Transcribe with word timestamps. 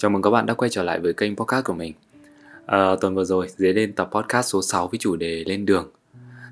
Chào 0.00 0.10
mừng 0.10 0.22
các 0.22 0.30
bạn 0.30 0.46
đã 0.46 0.54
quay 0.54 0.70
trở 0.70 0.82
lại 0.82 1.00
với 1.00 1.12
kênh 1.12 1.36
podcast 1.36 1.64
của 1.64 1.72
mình. 1.72 1.92
À, 2.66 2.96
tuần 3.00 3.14
vừa 3.14 3.24
rồi, 3.24 3.48
Dế 3.56 3.72
lên 3.72 3.92
tập 3.92 4.10
podcast 4.12 4.48
số 4.48 4.62
6 4.62 4.88
với 4.88 4.98
chủ 4.98 5.16
đề 5.16 5.44
Lên 5.46 5.66
đường. 5.66 5.90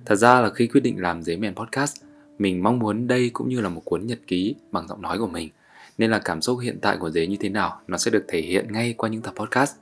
Thật 0.05 0.15
ra 0.15 0.41
là 0.41 0.51
khi 0.51 0.67
quyết 0.67 0.81
định 0.81 1.03
làm 1.03 1.23
Dế 1.23 1.37
Mèn 1.37 1.55
Podcast, 1.55 1.97
mình 2.39 2.63
mong 2.63 2.79
muốn 2.79 3.07
đây 3.07 3.31
cũng 3.33 3.49
như 3.49 3.61
là 3.61 3.69
một 3.69 3.83
cuốn 3.85 4.07
nhật 4.07 4.19
ký 4.27 4.55
bằng 4.73 4.89
giọng 4.89 5.03
nói 5.03 5.19
của 5.19 5.27
mình. 5.27 5.51
Nên 5.99 6.11
là 6.11 6.19
cảm 6.19 6.43
xúc 6.43 6.59
hiện 6.63 6.79
tại 6.81 6.97
của 6.97 7.11
Dế 7.11 7.27
như 7.27 7.37
thế 7.41 7.49
nào, 7.49 7.81
nó 7.87 7.99
sẽ 7.99 8.11
được 8.11 8.25
thể 8.29 8.41
hiện 8.41 8.73
ngay 8.73 8.95
qua 8.99 9.09
những 9.09 9.23
tập 9.23 9.35
podcast. 9.37 9.77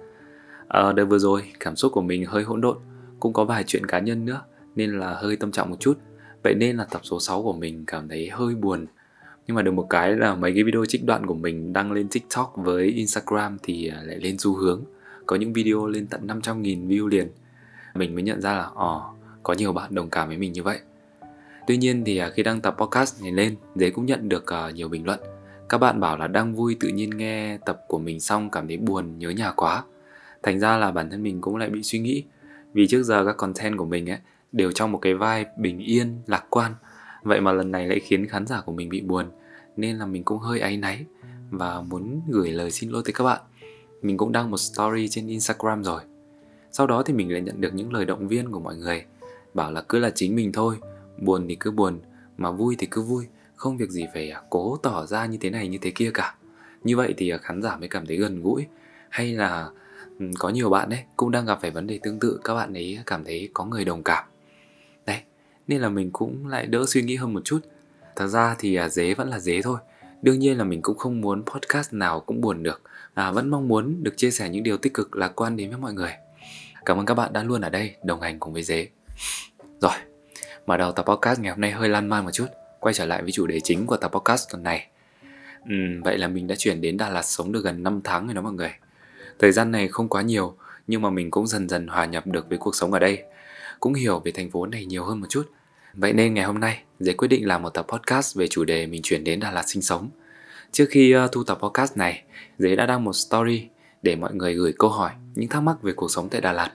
À, 0.69 0.93
đợt 0.93 1.05
vừa 1.05 1.19
rồi, 1.19 1.43
cảm 1.61 1.77
xúc 1.77 1.93
của 1.93 2.03
mình 2.03 2.25
hơi 2.25 2.43
hỗn 2.43 2.61
độn, 2.61 2.79
cũng 3.21 3.33
có 3.33 3.45
vài 3.45 3.65
chuyện 3.67 3.87
cá 3.87 3.99
nhân 3.99 4.25
nữa, 4.25 4.41
nên 4.77 4.99
là 4.99 5.15
hơi 5.15 5.37
tâm 5.37 5.53
trạng 5.53 5.71
một 5.71 5.77
chút. 5.81 5.99
Vậy 6.43 6.55
nên 6.55 6.77
là 6.77 6.85
tập 6.85 7.01
số 7.05 7.21
6 7.21 7.43
của 7.43 7.53
mình 7.53 7.85
cảm 7.87 8.09
thấy 8.09 8.29
hơi 8.29 8.55
buồn 8.55 8.87
nhưng 9.47 9.55
mà 9.55 9.63
được 9.63 9.71
một 9.71 9.87
cái 9.91 10.17
là 10.17 10.35
mấy 10.35 10.55
cái 10.55 10.65
video 10.65 10.85
trích 10.85 11.05
đoạn 11.05 11.27
của 11.27 11.35
mình 11.35 11.73
đăng 11.73 11.93
lên 11.93 12.09
TikTok 12.09 12.53
với 12.57 12.87
Instagram 12.87 13.59
thì 13.63 13.89
à, 13.89 14.01
lại 14.03 14.21
lên 14.21 14.39
xu 14.39 14.55
hướng. 14.55 14.85
Có 15.27 15.37
những 15.37 15.53
video 15.53 15.87
lên 15.87 16.07
tận 16.07 16.27
500.000 16.27 16.89
view 16.89 17.07
liền. 17.07 17.29
Mình 17.95 18.15
mới 18.15 18.23
nhận 18.23 18.41
ra 18.41 18.53
là 18.53 18.71
ồ 18.75 19.15
có 19.43 19.55
nhiều 19.55 19.73
bạn 19.73 19.95
đồng 19.95 20.11
cảm 20.11 20.29
với 20.29 20.37
mình 20.37 20.53
như 20.53 20.63
vậy. 20.63 20.79
Tuy 21.67 21.77
nhiên 21.77 22.05
thì 22.05 22.19
à, 22.19 22.31
khi 22.31 22.43
đăng 22.43 22.61
tập 22.61 22.77
podcast 22.79 23.23
này 23.23 23.33
lên 23.33 23.57
dế 23.75 23.91
cũng 23.91 24.07
nhận 24.07 24.29
được 24.29 24.47
à, 24.47 24.71
nhiều 24.71 24.89
bình 24.89 25.07
luận. 25.07 25.21
Các 25.69 25.79
bạn 25.79 26.01
bảo 26.01 26.17
là 26.17 26.27
đang 26.27 26.55
vui 26.55 26.77
tự 26.81 26.89
nhiên 26.89 27.11
nghe 27.11 27.59
tập 27.67 27.81
của 27.89 27.99
mình 27.99 28.21
xong 28.21 28.51
cảm 28.51 28.69
thấy 28.69 28.77
buồn, 28.77 29.19
nhớ 29.19 29.31
nhà 29.31 29.53
quá. 29.53 29.85
Thành 30.43 30.61
ra 30.61 30.77
là 30.77 30.91
bản 30.91 31.11
thân 31.11 31.23
mình 31.23 31.41
cũng 31.41 31.57
lại 31.57 31.71
bị 31.71 31.83
suy 31.83 31.99
nghĩ. 31.99 32.25
Vì 32.73 32.87
trước 32.87 33.03
giờ 33.03 33.25
các 33.25 33.37
content 33.37 33.79
của 33.79 33.85
mình 33.85 34.11
ấy, 34.11 34.19
đều 34.53 34.73
trong 34.73 34.93
một 34.93 34.99
cái 34.99 35.15
vai 35.15 35.47
bình 35.57 35.79
yên, 35.79 36.19
lạc 36.27 36.45
quan 36.51 36.75
vậy 37.25 37.41
mà 37.41 37.53
lần 37.53 37.71
này 37.71 37.89
lại 37.89 38.01
khiến 38.01 38.27
khán 38.27 38.47
giả 38.47 38.61
của 38.61 38.73
mình 38.73 38.89
bị 38.89 39.01
buồn, 39.01 39.27
nên 39.77 39.97
là 39.99 40.07
mình 40.07 40.25
cũng 40.25 40.39
hơi 40.39 40.61
áy 40.61 40.77
náy 40.77 41.05
và 41.51 41.81
muốn 41.81 42.21
gửi 42.29 42.51
lời 42.51 42.71
xin 42.71 42.91
lỗi 42.91 43.03
tới 43.05 43.13
các 43.13 43.25
bạn. 43.25 43.41
Mình 44.03 44.17
cũng 44.17 44.33
đăng 44.33 44.51
một 44.51 44.57
story 44.57 45.09
trên 45.09 45.27
instagram 45.27 45.85
rồi. 45.85 46.03
Sau 46.73 46.87
đó 46.87 47.03
thì 47.03 47.13
mình 47.13 47.33
lại 47.33 47.41
nhận 47.41 47.61
được 47.61 47.75
những 47.75 47.93
lời 47.93 48.05
động 48.05 48.29
viên 48.29 48.51
của 48.51 48.61
mọi 48.61 48.77
người, 48.77 49.05
bảo 49.55 49.73
là 49.73 49.81
cứ 49.81 49.99
là 49.99 50.11
chính 50.11 50.37
mình 50.37 50.53
thôi, 50.53 50.77
buồn 51.19 51.47
thì 51.49 51.57
cứ 51.61 51.71
buồn, 51.71 52.01
mà 52.39 52.51
vui 52.51 52.77
thì 52.79 52.87
cứ 52.91 53.03
vui, 53.03 53.27
không 53.57 53.77
việc 53.77 53.91
gì 53.91 54.07
phải 54.15 54.31
à, 54.31 54.43
cố 54.51 54.77
tỏ 54.83 55.07
ra 55.07 55.27
như 55.27 55.39
thế 55.41 55.51
này 55.51 55.69
như 55.69 55.79
thế 55.79 55.91
kia 55.91 56.11
cả. 56.15 56.35
Như 56.85 56.97
vậy 56.97 57.15
thì 57.17 57.31
à, 57.31 57.39
khán 57.39 57.63
giả 57.63 57.77
mới 57.77 57.89
cảm 57.89 58.07
thấy 58.07 58.17
gần 58.17 58.43
gũi, 58.43 58.67
hay 59.09 59.33
là 59.33 59.71
ừ, 60.19 60.27
có 60.39 60.49
nhiều 60.49 60.71
bạn 60.71 60.89
đấy 60.89 61.01
cũng 61.17 61.31
đang 61.31 61.47
gặp 61.47 61.59
phải 61.63 61.71
vấn 61.71 61.87
đề 61.87 61.99
tương 62.03 62.19
tự, 62.19 62.41
các 62.45 62.55
bạn 62.55 62.75
ấy 62.75 62.99
cảm 63.07 63.25
thấy 63.25 63.49
có 63.55 63.65
người 63.65 63.85
đồng 63.85 64.03
cảm 64.03 64.25
nên 65.67 65.81
là 65.81 65.89
mình 65.89 66.11
cũng 66.13 66.47
lại 66.47 66.67
đỡ 66.67 66.85
suy 66.89 67.03
nghĩ 67.03 67.17
hơn 67.17 67.35
một 67.35 67.41
chút. 67.45 67.59
Thật 68.17 68.27
ra 68.27 68.57
thì 68.59 68.75
à, 68.75 68.89
dế 68.89 69.15
vẫn 69.15 69.29
là 69.29 69.39
dế 69.39 69.63
thôi. 69.63 69.79
Đương 70.23 70.39
nhiên 70.39 70.59
là 70.59 70.65
mình 70.65 70.83
cũng 70.83 70.99
không 70.99 71.21
muốn 71.21 71.43
podcast 71.45 71.93
nào 71.93 72.21
cũng 72.21 72.41
buồn 72.41 72.63
được 72.63 72.83
à, 73.15 73.31
vẫn 73.31 73.49
mong 73.51 73.69
muốn 73.69 74.03
được 74.03 74.17
chia 74.17 74.31
sẻ 74.31 74.49
những 74.49 74.63
điều 74.63 74.77
tích 74.77 74.95
cực 74.95 75.17
lạc 75.17 75.33
quan 75.37 75.57
đến 75.57 75.71
với 75.71 75.79
mọi 75.79 75.93
người. 75.93 76.13
Cảm 76.85 76.99
ơn 76.99 77.07
các 77.07 77.15
bạn 77.15 77.33
đã 77.33 77.43
luôn 77.43 77.61
ở 77.61 77.71
đây 77.71 77.95
đồng 78.03 78.21
hành 78.21 78.39
cùng 78.39 78.53
với 78.53 78.63
dế. 78.63 78.89
Rồi 79.81 79.93
mở 80.67 80.77
đầu 80.77 80.93
tập 80.93 81.05
podcast 81.09 81.41
ngày 81.41 81.51
hôm 81.51 81.61
nay 81.61 81.71
hơi 81.71 81.89
lan 81.89 82.09
man 82.09 82.25
một 82.25 82.31
chút 82.31 82.47
quay 82.81 82.95
trở 82.95 83.07
lại 83.07 83.23
với 83.23 83.33
chủ 83.33 83.47
đề 83.47 83.61
chính 83.61 83.87
của 83.87 83.97
tập 83.97 84.11
podcast 84.15 84.51
tuần 84.51 84.63
này. 84.63 84.89
Ừ, 85.69 85.75
vậy 86.05 86.19
là 86.19 86.29
mình 86.29 86.47
đã 86.47 86.55
chuyển 86.59 86.81
đến 86.81 86.97
đà 86.97 87.09
lạt 87.09 87.23
sống 87.23 87.53
được 87.53 87.65
gần 87.65 87.83
5 87.83 88.01
tháng 88.05 88.27
rồi 88.27 88.35
đó 88.35 88.43
mọi 88.43 88.53
người. 88.53 88.71
Thời 89.39 89.53
gian 89.53 89.71
này 89.71 89.89
không 89.89 90.09
quá 90.09 90.23
nhiều 90.23 90.57
nhưng 90.87 91.03
mà 91.03 91.11
mình 91.11 91.31
cũng 91.31 91.47
dần 91.47 91.69
dần 91.69 91.87
hòa 91.87 92.05
nhập 92.05 92.27
được 92.27 92.49
với 92.49 92.59
cuộc 92.59 92.75
sống 92.75 92.93
ở 92.93 92.99
đây 92.99 93.23
cũng 93.85 93.95
hiểu 93.95 94.21
về 94.25 94.33
thành 94.33 94.51
phố 94.51 94.67
này 94.67 94.85
nhiều 94.87 95.05
hơn 95.05 95.21
một 95.21 95.27
chút 95.29 95.51
Vậy 95.95 96.13
nên 96.13 96.35
ngày 96.35 96.45
hôm 96.45 96.61
nay, 96.61 96.83
Dế 97.01 97.13
quyết 97.13 97.29
định 97.29 97.47
làm 97.47 97.63
một 97.63 97.71
tập 97.71 97.87
podcast 97.89 98.37
về 98.37 98.49
chủ 98.49 98.65
đề 98.65 98.87
mình 98.87 99.03
chuyển 99.03 99.25
đến 99.25 99.41
Đà 99.41 99.51
Lạt 99.51 99.63
sinh 99.67 99.83
sống. 99.83 100.11
Trước 100.73 100.85
khi 100.91 101.17
uh, 101.17 101.33
thu 101.33 101.45
tập 101.45 101.59
podcast 101.63 101.97
này, 101.97 102.23
Dế 102.59 102.77
đã 102.77 102.87
đăng 102.87 103.05
một 103.05 103.13
story 103.13 103.69
để 104.03 104.17
mọi 104.17 104.35
người 104.35 104.55
gửi 104.55 104.75
câu 104.79 104.91
hỏi, 104.91 105.11
những 105.35 105.49
thắc 105.49 105.63
mắc 105.63 105.83
về 105.83 105.93
cuộc 105.93 106.11
sống 106.11 106.29
tại 106.29 106.41
Đà 106.41 106.53
Lạt. 106.53 106.71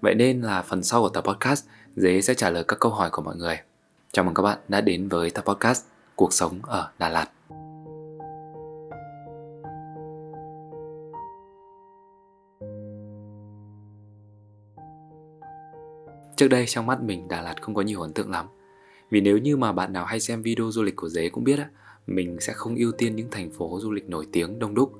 Vậy 0.00 0.14
nên 0.14 0.42
là 0.42 0.62
phần 0.62 0.82
sau 0.82 1.02
của 1.02 1.08
tập 1.08 1.24
podcast, 1.24 1.64
Dế 1.96 2.20
sẽ 2.20 2.34
trả 2.34 2.50
lời 2.50 2.64
các 2.68 2.78
câu 2.80 2.92
hỏi 2.92 3.10
của 3.10 3.22
mọi 3.22 3.36
người. 3.36 3.58
Chào 4.12 4.24
mừng 4.24 4.34
các 4.34 4.42
bạn 4.42 4.58
đã 4.68 4.80
đến 4.80 5.08
với 5.08 5.30
tập 5.30 5.44
podcast 5.44 5.84
Cuộc 6.16 6.32
sống 6.32 6.58
ở 6.62 6.90
Đà 6.98 7.08
Lạt. 7.08 7.39
Trước 16.40 16.48
đây 16.48 16.66
trong 16.66 16.86
mắt 16.86 17.02
mình 17.02 17.28
Đà 17.28 17.42
Lạt 17.42 17.62
không 17.62 17.74
có 17.74 17.82
nhiều 17.82 18.00
ấn 18.00 18.12
tượng 18.12 18.30
lắm 18.30 18.46
vì 19.10 19.20
nếu 19.20 19.38
như 19.38 19.56
mà 19.56 19.72
bạn 19.72 19.92
nào 19.92 20.04
hay 20.04 20.20
xem 20.20 20.42
video 20.42 20.70
du 20.70 20.82
lịch 20.82 20.96
của 20.96 21.08
Dế 21.08 21.28
cũng 21.28 21.44
biết 21.44 21.58
á, 21.58 21.68
mình 22.06 22.40
sẽ 22.40 22.52
không 22.52 22.76
ưu 22.76 22.92
tiên 22.92 23.16
những 23.16 23.30
thành 23.30 23.50
phố 23.50 23.78
du 23.82 23.90
lịch 23.90 24.08
nổi 24.08 24.26
tiếng 24.32 24.58
đông 24.58 24.74
đúc, 24.74 24.92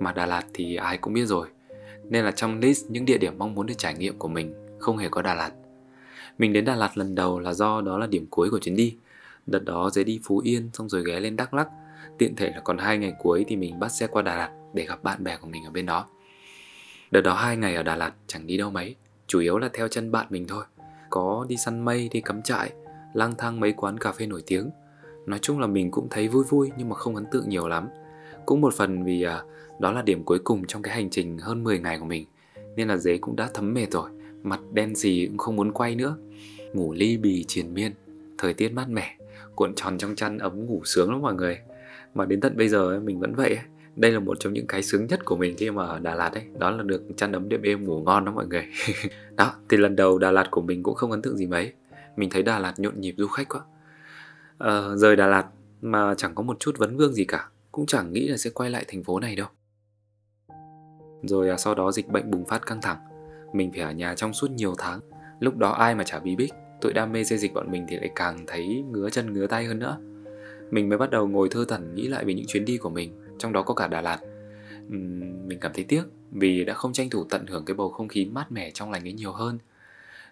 mà 0.00 0.12
Đà 0.12 0.26
Lạt 0.26 0.42
thì 0.54 0.76
ai 0.76 0.98
cũng 0.98 1.12
biết 1.12 1.26
rồi. 1.26 1.48
Nên 2.04 2.24
là 2.24 2.30
trong 2.30 2.58
list 2.58 2.86
những 2.88 3.04
địa 3.04 3.18
điểm 3.18 3.38
mong 3.38 3.54
muốn 3.54 3.66
được 3.66 3.74
trải 3.78 3.94
nghiệm 3.94 4.18
của 4.18 4.28
mình 4.28 4.54
không 4.78 4.96
hề 4.96 5.08
có 5.08 5.22
Đà 5.22 5.34
Lạt. 5.34 5.50
Mình 6.38 6.52
đến 6.52 6.64
Đà 6.64 6.74
Lạt 6.74 6.98
lần 6.98 7.14
đầu 7.14 7.38
là 7.38 7.52
do 7.52 7.80
đó 7.80 7.98
là 7.98 8.06
điểm 8.06 8.26
cuối 8.30 8.50
của 8.50 8.58
chuyến 8.58 8.76
đi. 8.76 8.96
Đợt 9.46 9.64
đó 9.64 9.90
Dế 9.90 10.04
đi 10.04 10.20
Phú 10.24 10.38
Yên 10.44 10.70
xong 10.72 10.88
rồi 10.88 11.04
ghé 11.06 11.20
lên 11.20 11.36
Đắk 11.36 11.54
Lắk. 11.54 11.68
Tiện 12.18 12.36
thể 12.36 12.50
là 12.50 12.60
còn 12.60 12.78
hai 12.78 12.98
ngày 12.98 13.12
cuối 13.18 13.44
thì 13.48 13.56
mình 13.56 13.78
bắt 13.78 13.88
xe 13.88 14.06
qua 14.06 14.22
Đà 14.22 14.36
Lạt 14.36 14.50
để 14.74 14.84
gặp 14.86 15.02
bạn 15.02 15.24
bè 15.24 15.36
của 15.36 15.48
mình 15.48 15.64
ở 15.64 15.70
bên 15.70 15.86
đó. 15.86 16.06
Đợt 17.10 17.20
đó 17.20 17.34
hai 17.34 17.56
ngày 17.56 17.74
ở 17.74 17.82
Đà 17.82 17.96
Lạt 17.96 18.12
chẳng 18.26 18.46
đi 18.46 18.56
đâu 18.56 18.70
mấy, 18.70 18.96
chủ 19.26 19.40
yếu 19.40 19.58
là 19.58 19.68
theo 19.72 19.88
chân 19.88 20.12
bạn 20.12 20.26
mình 20.30 20.46
thôi. 20.46 20.64
Có 21.14 21.46
đi 21.48 21.56
săn 21.56 21.84
mây, 21.84 22.08
đi 22.12 22.20
cắm 22.20 22.42
trại, 22.42 22.72
lang 23.12 23.34
thang 23.38 23.60
mấy 23.60 23.72
quán 23.72 23.98
cà 23.98 24.12
phê 24.12 24.26
nổi 24.26 24.42
tiếng. 24.46 24.70
Nói 25.26 25.38
chung 25.42 25.58
là 25.58 25.66
mình 25.66 25.90
cũng 25.90 26.08
thấy 26.10 26.28
vui 26.28 26.44
vui 26.44 26.70
nhưng 26.76 26.88
mà 26.88 26.96
không 26.96 27.16
ấn 27.16 27.24
tượng 27.32 27.48
nhiều 27.48 27.68
lắm. 27.68 27.88
Cũng 28.46 28.60
một 28.60 28.74
phần 28.74 29.04
vì 29.04 29.22
à, 29.22 29.42
đó 29.78 29.92
là 29.92 30.02
điểm 30.02 30.24
cuối 30.24 30.38
cùng 30.38 30.66
trong 30.66 30.82
cái 30.82 30.94
hành 30.94 31.10
trình 31.10 31.38
hơn 31.38 31.64
10 31.64 31.78
ngày 31.78 31.98
của 31.98 32.04
mình 32.04 32.26
nên 32.76 32.88
là 32.88 32.96
dế 32.96 33.18
cũng 33.18 33.36
đã 33.36 33.48
thấm 33.54 33.74
mệt 33.74 33.90
rồi 33.90 34.10
mặt 34.42 34.60
đen 34.72 34.94
gì 34.94 35.26
cũng 35.26 35.38
không 35.38 35.56
muốn 35.56 35.72
quay 35.72 35.94
nữa. 35.94 36.16
Ngủ 36.72 36.92
ly 36.92 37.16
bì 37.16 37.44
triền 37.44 37.74
miên 37.74 37.92
thời 38.38 38.54
tiết 38.54 38.68
mát 38.68 38.88
mẻ 38.88 39.16
cuộn 39.54 39.74
tròn 39.74 39.98
trong 39.98 40.14
chăn 40.14 40.38
ấm 40.38 40.66
ngủ 40.66 40.80
sướng 40.84 41.10
lắm 41.10 41.22
mọi 41.22 41.34
người. 41.34 41.58
Mà 42.14 42.24
đến 42.24 42.40
tận 42.40 42.56
bây 42.56 42.68
giờ 42.68 42.88
ấy, 42.88 43.00
mình 43.00 43.20
vẫn 43.20 43.34
vậy 43.34 43.48
ấy 43.48 43.64
đây 43.96 44.10
là 44.10 44.18
một 44.18 44.36
trong 44.40 44.52
những 44.52 44.66
cái 44.66 44.82
sướng 44.82 45.06
nhất 45.06 45.24
của 45.24 45.36
mình 45.36 45.54
khi 45.58 45.70
mà 45.70 45.86
ở 45.86 45.98
Đà 45.98 46.14
Lạt 46.14 46.32
ấy. 46.32 46.44
Đó 46.58 46.70
là 46.70 46.82
được 46.82 47.02
chăn 47.16 47.32
ấm 47.32 47.48
đêm 47.48 47.62
êm 47.62 47.84
ngủ 47.84 48.02
ngon 48.02 48.24
đó 48.24 48.32
mọi 48.32 48.46
người. 48.46 48.64
Đó 49.36 49.54
thì 49.68 49.76
lần 49.76 49.96
đầu 49.96 50.18
Đà 50.18 50.30
Lạt 50.30 50.48
của 50.50 50.60
mình 50.60 50.82
cũng 50.82 50.94
không 50.94 51.10
ấn 51.10 51.22
tượng 51.22 51.36
gì 51.36 51.46
mấy. 51.46 51.72
Mình 52.16 52.30
thấy 52.30 52.42
Đà 52.42 52.58
Lạt 52.58 52.74
nhộn 52.78 53.00
nhịp 53.00 53.14
du 53.18 53.26
khách 53.26 53.48
quá. 53.48 53.60
À, 54.58 54.82
rời 54.96 55.16
Đà 55.16 55.26
Lạt 55.26 55.46
mà 55.82 56.14
chẳng 56.14 56.34
có 56.34 56.42
một 56.42 56.56
chút 56.60 56.78
vấn 56.78 56.96
vương 56.96 57.14
gì 57.14 57.24
cả. 57.24 57.48
Cũng 57.72 57.86
chẳng 57.86 58.12
nghĩ 58.12 58.28
là 58.28 58.36
sẽ 58.36 58.50
quay 58.50 58.70
lại 58.70 58.84
thành 58.88 59.04
phố 59.04 59.20
này 59.20 59.36
đâu. 59.36 59.48
Rồi 61.22 61.48
à, 61.48 61.56
sau 61.56 61.74
đó 61.74 61.92
dịch 61.92 62.08
bệnh 62.08 62.30
bùng 62.30 62.44
phát 62.44 62.66
căng 62.66 62.80
thẳng. 62.80 62.98
Mình 63.52 63.72
phải 63.72 63.80
ở 63.80 63.92
nhà 63.92 64.14
trong 64.14 64.32
suốt 64.32 64.50
nhiều 64.50 64.74
tháng. 64.78 65.00
Lúc 65.40 65.56
đó 65.56 65.70
ai 65.70 65.94
mà 65.94 66.04
chả 66.04 66.18
bí 66.18 66.36
bích 66.36 66.52
tụi 66.80 66.92
đam 66.92 67.12
mê 67.12 67.24
xây 67.24 67.38
dịch 67.38 67.54
bọn 67.54 67.70
mình 67.70 67.86
thì 67.88 67.96
lại 67.96 68.10
càng 68.14 68.44
thấy 68.46 68.84
ngứa 68.92 69.10
chân 69.10 69.32
ngứa 69.32 69.46
tay 69.46 69.64
hơn 69.64 69.78
nữa. 69.78 69.98
Mình 70.70 70.88
mới 70.88 70.98
bắt 70.98 71.10
đầu 71.10 71.28
ngồi 71.28 71.48
thơ 71.48 71.64
thẩn 71.68 71.94
nghĩ 71.94 72.08
lại 72.08 72.24
về 72.24 72.34
những 72.34 72.46
chuyến 72.46 72.64
đi 72.64 72.78
của 72.78 72.90
mình 72.90 73.23
trong 73.38 73.52
đó 73.52 73.62
có 73.62 73.74
cả 73.74 73.88
Đà 73.88 74.00
Lạt. 74.00 74.18
Uhm, 74.86 75.48
mình 75.48 75.58
cảm 75.60 75.72
thấy 75.74 75.84
tiếc 75.84 76.04
vì 76.30 76.64
đã 76.64 76.74
không 76.74 76.92
tranh 76.92 77.10
thủ 77.10 77.24
tận 77.24 77.46
hưởng 77.46 77.64
cái 77.64 77.74
bầu 77.74 77.90
không 77.90 78.08
khí 78.08 78.24
mát 78.24 78.52
mẻ 78.52 78.70
trong 78.70 78.90
lành 78.90 79.06
ấy 79.06 79.12
nhiều 79.12 79.32
hơn. 79.32 79.58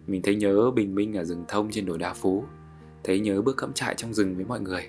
Mình 0.06 0.22
thấy 0.22 0.36
nhớ 0.36 0.70
bình 0.70 0.94
minh 0.94 1.16
ở 1.16 1.24
rừng 1.24 1.44
thông 1.48 1.70
trên 1.70 1.86
đồi 1.86 1.98
đá 1.98 2.14
phú 2.14 2.44
Thấy 3.04 3.20
nhớ 3.20 3.42
bước 3.42 3.56
cắm 3.56 3.72
trại 3.72 3.94
trong 3.94 4.14
rừng 4.14 4.36
với 4.36 4.44
mọi 4.44 4.60
người. 4.60 4.88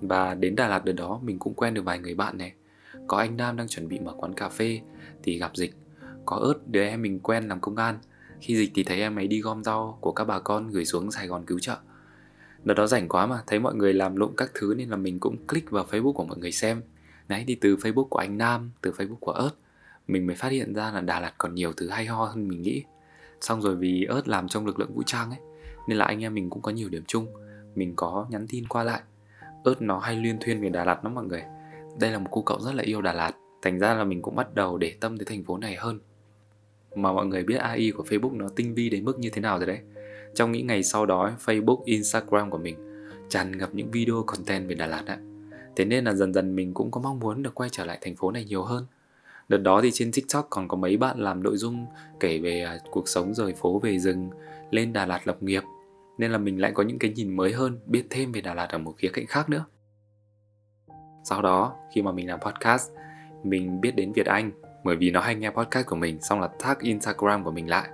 Và 0.00 0.34
đến 0.34 0.56
Đà 0.56 0.68
Lạt 0.68 0.84
đợt 0.84 0.92
đó 0.92 1.20
mình 1.22 1.38
cũng 1.38 1.54
quen 1.54 1.74
được 1.74 1.84
vài 1.84 1.98
người 1.98 2.14
bạn 2.14 2.38
này. 2.38 2.52
Có 3.06 3.16
anh 3.16 3.36
Nam 3.36 3.56
đang 3.56 3.68
chuẩn 3.68 3.88
bị 3.88 3.98
mở 3.98 4.12
quán 4.16 4.34
cà 4.34 4.48
phê 4.48 4.80
Thì 5.22 5.38
gặp 5.38 5.56
dịch. 5.56 5.74
Có 6.26 6.36
ớt 6.36 6.54
đứa 6.66 6.82
em 6.82 7.02
mình 7.02 7.20
quen 7.20 7.48
làm 7.48 7.60
công 7.60 7.76
an. 7.76 7.98
Khi 8.40 8.56
dịch 8.56 8.70
thì 8.74 8.82
thấy 8.82 9.00
em 9.00 9.18
ấy 9.18 9.26
đi 9.26 9.40
gom 9.40 9.64
rau 9.64 9.98
của 10.00 10.12
các 10.12 10.24
bà 10.24 10.38
con 10.38 10.70
gửi 10.70 10.84
xuống 10.84 11.10
Sài 11.10 11.26
Gòn 11.26 11.44
cứu 11.46 11.58
trợ. 11.58 11.76
Đợt 12.64 12.74
đó 12.74 12.86
rảnh 12.86 13.08
quá 13.08 13.26
mà 13.26 13.42
Thấy 13.46 13.58
mọi 13.58 13.74
người 13.74 13.92
làm 13.92 14.16
lộn 14.16 14.32
các 14.36 14.50
thứ 14.54 14.74
nên 14.76 14.88
là 14.88 14.96
mình 14.96 15.20
cũng 15.20 15.46
click 15.46 15.70
vào 15.70 15.86
Facebook 15.90 16.12
của 16.12 16.24
mọi 16.24 16.38
người 16.38 16.52
xem 16.52 16.82
nãy 17.30 17.44
thì 17.46 17.54
từ 17.54 17.76
Facebook 17.76 18.08
của 18.08 18.18
anh 18.18 18.38
Nam 18.38 18.70
Từ 18.82 18.92
Facebook 18.92 19.16
của 19.20 19.32
ớt. 19.32 19.50
Mình 20.08 20.26
mới 20.26 20.36
phát 20.36 20.52
hiện 20.52 20.74
ra 20.74 20.90
là 20.90 21.00
Đà 21.00 21.20
Lạt 21.20 21.34
còn 21.38 21.54
nhiều 21.54 21.72
thứ 21.72 21.88
hay 21.88 22.06
ho 22.06 22.24
hơn 22.24 22.48
mình 22.48 22.62
nghĩ. 22.62 22.84
Xong 23.40 23.62
rồi 23.62 23.76
vì 23.76 24.04
ớt 24.04 24.28
làm 24.28 24.48
trong 24.48 24.66
lực 24.66 24.78
lượng 24.78 24.94
vũ 24.94 25.02
trang 25.06 25.30
ấy 25.30 25.38
nên 25.88 25.98
là 25.98 26.04
anh 26.04 26.24
em 26.24 26.34
mình 26.34 26.50
cũng 26.50 26.62
có 26.62 26.70
nhiều 26.70 26.88
điểm 26.88 27.02
chung. 27.06 27.26
Mình 27.74 27.96
có 27.96 28.26
nhắn 28.30 28.46
tin 28.48 28.66
qua 28.66 28.84
lại. 28.84 29.00
Ớt 29.64 29.82
nó 29.82 29.98
hay 29.98 30.16
liên 30.16 30.38
thuyên 30.40 30.60
về 30.60 30.68
Đà 30.68 30.84
Lạt 30.84 31.04
lắm 31.04 31.14
mọi 31.14 31.24
người. 31.24 31.42
Đây 32.00 32.10
là 32.10 32.18
một 32.18 32.28
cô 32.30 32.42
cậu 32.42 32.60
rất 32.60 32.74
là 32.74 32.82
yêu 32.82 33.02
Đà 33.02 33.12
Lạt. 33.12 33.32
Thành 33.62 33.78
ra 33.78 33.94
là 33.94 34.04
mình 34.04 34.22
cũng 34.22 34.36
bắt 34.36 34.54
đầu 34.54 34.78
để 34.78 34.96
tâm 35.00 35.18
tới 35.18 35.24
thành 35.24 35.44
phố 35.44 35.58
này 35.58 35.76
hơn. 35.76 36.00
Mà 36.96 37.12
mọi 37.12 37.26
người 37.26 37.44
biết 37.44 37.56
AI 37.56 37.90
của 37.90 38.04
Facebook 38.04 38.36
nó 38.36 38.48
tinh 38.56 38.74
vi 38.74 38.90
đến 38.90 39.04
mức 39.04 39.18
như 39.18 39.30
thế 39.30 39.40
nào 39.40 39.58
rồi 39.58 39.66
đấy. 39.66 39.78
Trong 40.34 40.52
những 40.52 40.66
ngày 40.66 40.82
sau 40.82 41.06
đó 41.06 41.30
Facebook, 41.44 41.82
Instagram 41.84 42.50
của 42.50 42.58
mình 42.58 42.76
tràn 43.28 43.58
ngập 43.58 43.74
những 43.74 43.90
video 43.90 44.22
content 44.26 44.68
về 44.68 44.74
Đà 44.74 44.86
Lạt 44.86 45.06
ấy 45.06 45.29
thế 45.76 45.84
nên 45.84 46.04
là 46.04 46.14
dần 46.14 46.34
dần 46.34 46.56
mình 46.56 46.74
cũng 46.74 46.90
có 46.90 47.00
mong 47.00 47.20
muốn 47.20 47.42
được 47.42 47.54
quay 47.54 47.70
trở 47.72 47.84
lại 47.84 47.98
thành 48.00 48.16
phố 48.16 48.30
này 48.30 48.44
nhiều 48.44 48.62
hơn 48.62 48.86
Đợt 49.50 49.58
đó 49.58 49.80
thì 49.82 49.90
trên 49.90 50.12
TikTok 50.12 50.46
còn 50.50 50.68
có 50.68 50.76
mấy 50.76 50.96
bạn 50.96 51.18
làm 51.18 51.42
nội 51.42 51.56
dung 51.56 51.86
kể 52.20 52.38
về 52.38 52.62
à, 52.62 52.78
cuộc 52.90 53.08
sống 53.08 53.34
rời 53.34 53.52
phố 53.52 53.78
về 53.78 53.98
rừng, 53.98 54.30
lên 54.70 54.92
Đà 54.92 55.06
Lạt 55.06 55.26
lập 55.26 55.42
nghiệp. 55.42 55.62
Nên 56.18 56.30
là 56.30 56.38
mình 56.38 56.60
lại 56.60 56.72
có 56.74 56.82
những 56.82 56.98
cái 56.98 57.10
nhìn 57.10 57.36
mới 57.36 57.52
hơn, 57.52 57.78
biết 57.86 58.04
thêm 58.10 58.32
về 58.32 58.40
Đà 58.40 58.54
Lạt 58.54 58.68
ở 58.70 58.78
một 58.78 58.94
khía 58.98 59.08
cạnh 59.12 59.26
khác 59.26 59.50
nữa. 59.50 59.64
Sau 61.24 61.42
đó, 61.42 61.76
khi 61.94 62.02
mà 62.02 62.12
mình 62.12 62.28
làm 62.28 62.40
podcast, 62.40 62.90
mình 63.44 63.80
biết 63.80 63.96
đến 63.96 64.12
Việt 64.12 64.26
Anh, 64.26 64.50
bởi 64.84 64.96
vì 64.96 65.10
nó 65.10 65.20
hay 65.20 65.34
nghe 65.34 65.50
podcast 65.50 65.86
của 65.86 65.96
mình 65.96 66.20
xong 66.20 66.40
là 66.40 66.46
tag 66.46 66.76
Instagram 66.80 67.44
của 67.44 67.50
mình 67.50 67.68
lại. 67.68 67.88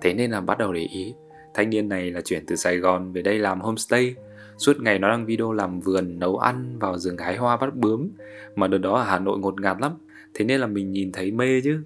Thế 0.00 0.14
nên 0.14 0.30
là 0.30 0.40
bắt 0.40 0.58
đầu 0.58 0.72
để 0.72 0.80
ý, 0.80 1.14
thanh 1.54 1.70
niên 1.70 1.88
này 1.88 2.10
là 2.10 2.20
chuyển 2.20 2.46
từ 2.46 2.56
Sài 2.56 2.76
Gòn 2.76 3.12
về 3.12 3.22
đây 3.22 3.38
làm 3.38 3.60
homestay. 3.60 4.14
Suốt 4.60 4.80
ngày 4.80 4.98
nó 4.98 5.08
đăng 5.08 5.26
video 5.26 5.52
làm 5.52 5.80
vườn, 5.80 6.18
nấu 6.18 6.38
ăn, 6.38 6.78
vào 6.78 6.98
rừng 6.98 7.16
hái 7.18 7.36
hoa 7.36 7.56
bắt 7.56 7.76
bướm. 7.76 8.10
Mà 8.56 8.66
đợt 8.66 8.78
đó 8.78 8.94
ở 8.94 9.02
Hà 9.04 9.18
Nội 9.18 9.38
ngột 9.38 9.60
ngạt 9.60 9.76
lắm. 9.80 9.92
Thế 10.34 10.44
nên 10.44 10.60
là 10.60 10.66
mình 10.66 10.92
nhìn 10.92 11.12
thấy 11.12 11.30
mê 11.30 11.60
chứ. 11.60 11.82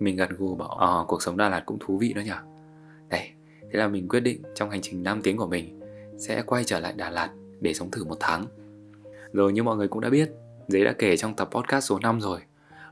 Mình 0.00 0.16
gật 0.16 0.30
gù 0.38 0.54
bảo, 0.54 0.68
ờ, 0.68 1.04
cuộc 1.08 1.22
sống 1.22 1.36
Đà 1.36 1.48
Lạt 1.48 1.62
cũng 1.66 1.78
thú 1.80 1.98
vị 1.98 2.12
đó 2.12 2.22
nhở 2.26 2.36
Đây, 3.08 3.30
thế 3.62 3.78
là 3.78 3.88
mình 3.88 4.08
quyết 4.08 4.20
định 4.20 4.42
trong 4.54 4.70
hành 4.70 4.80
trình 4.82 5.02
5 5.02 5.22
tiếng 5.22 5.36
của 5.36 5.46
mình 5.46 5.80
sẽ 6.18 6.42
quay 6.46 6.64
trở 6.64 6.80
lại 6.80 6.94
Đà 6.96 7.10
Lạt 7.10 7.30
để 7.60 7.74
sống 7.74 7.90
thử 7.90 8.04
một 8.04 8.16
tháng. 8.20 8.46
Rồi 9.32 9.52
như 9.52 9.62
mọi 9.62 9.76
người 9.76 9.88
cũng 9.88 10.00
đã 10.00 10.10
biết, 10.10 10.30
Giấy 10.68 10.84
đã 10.84 10.94
kể 10.98 11.16
trong 11.16 11.34
tập 11.34 11.48
podcast 11.50 11.84
số 11.84 11.98
5 12.02 12.20
rồi. 12.20 12.40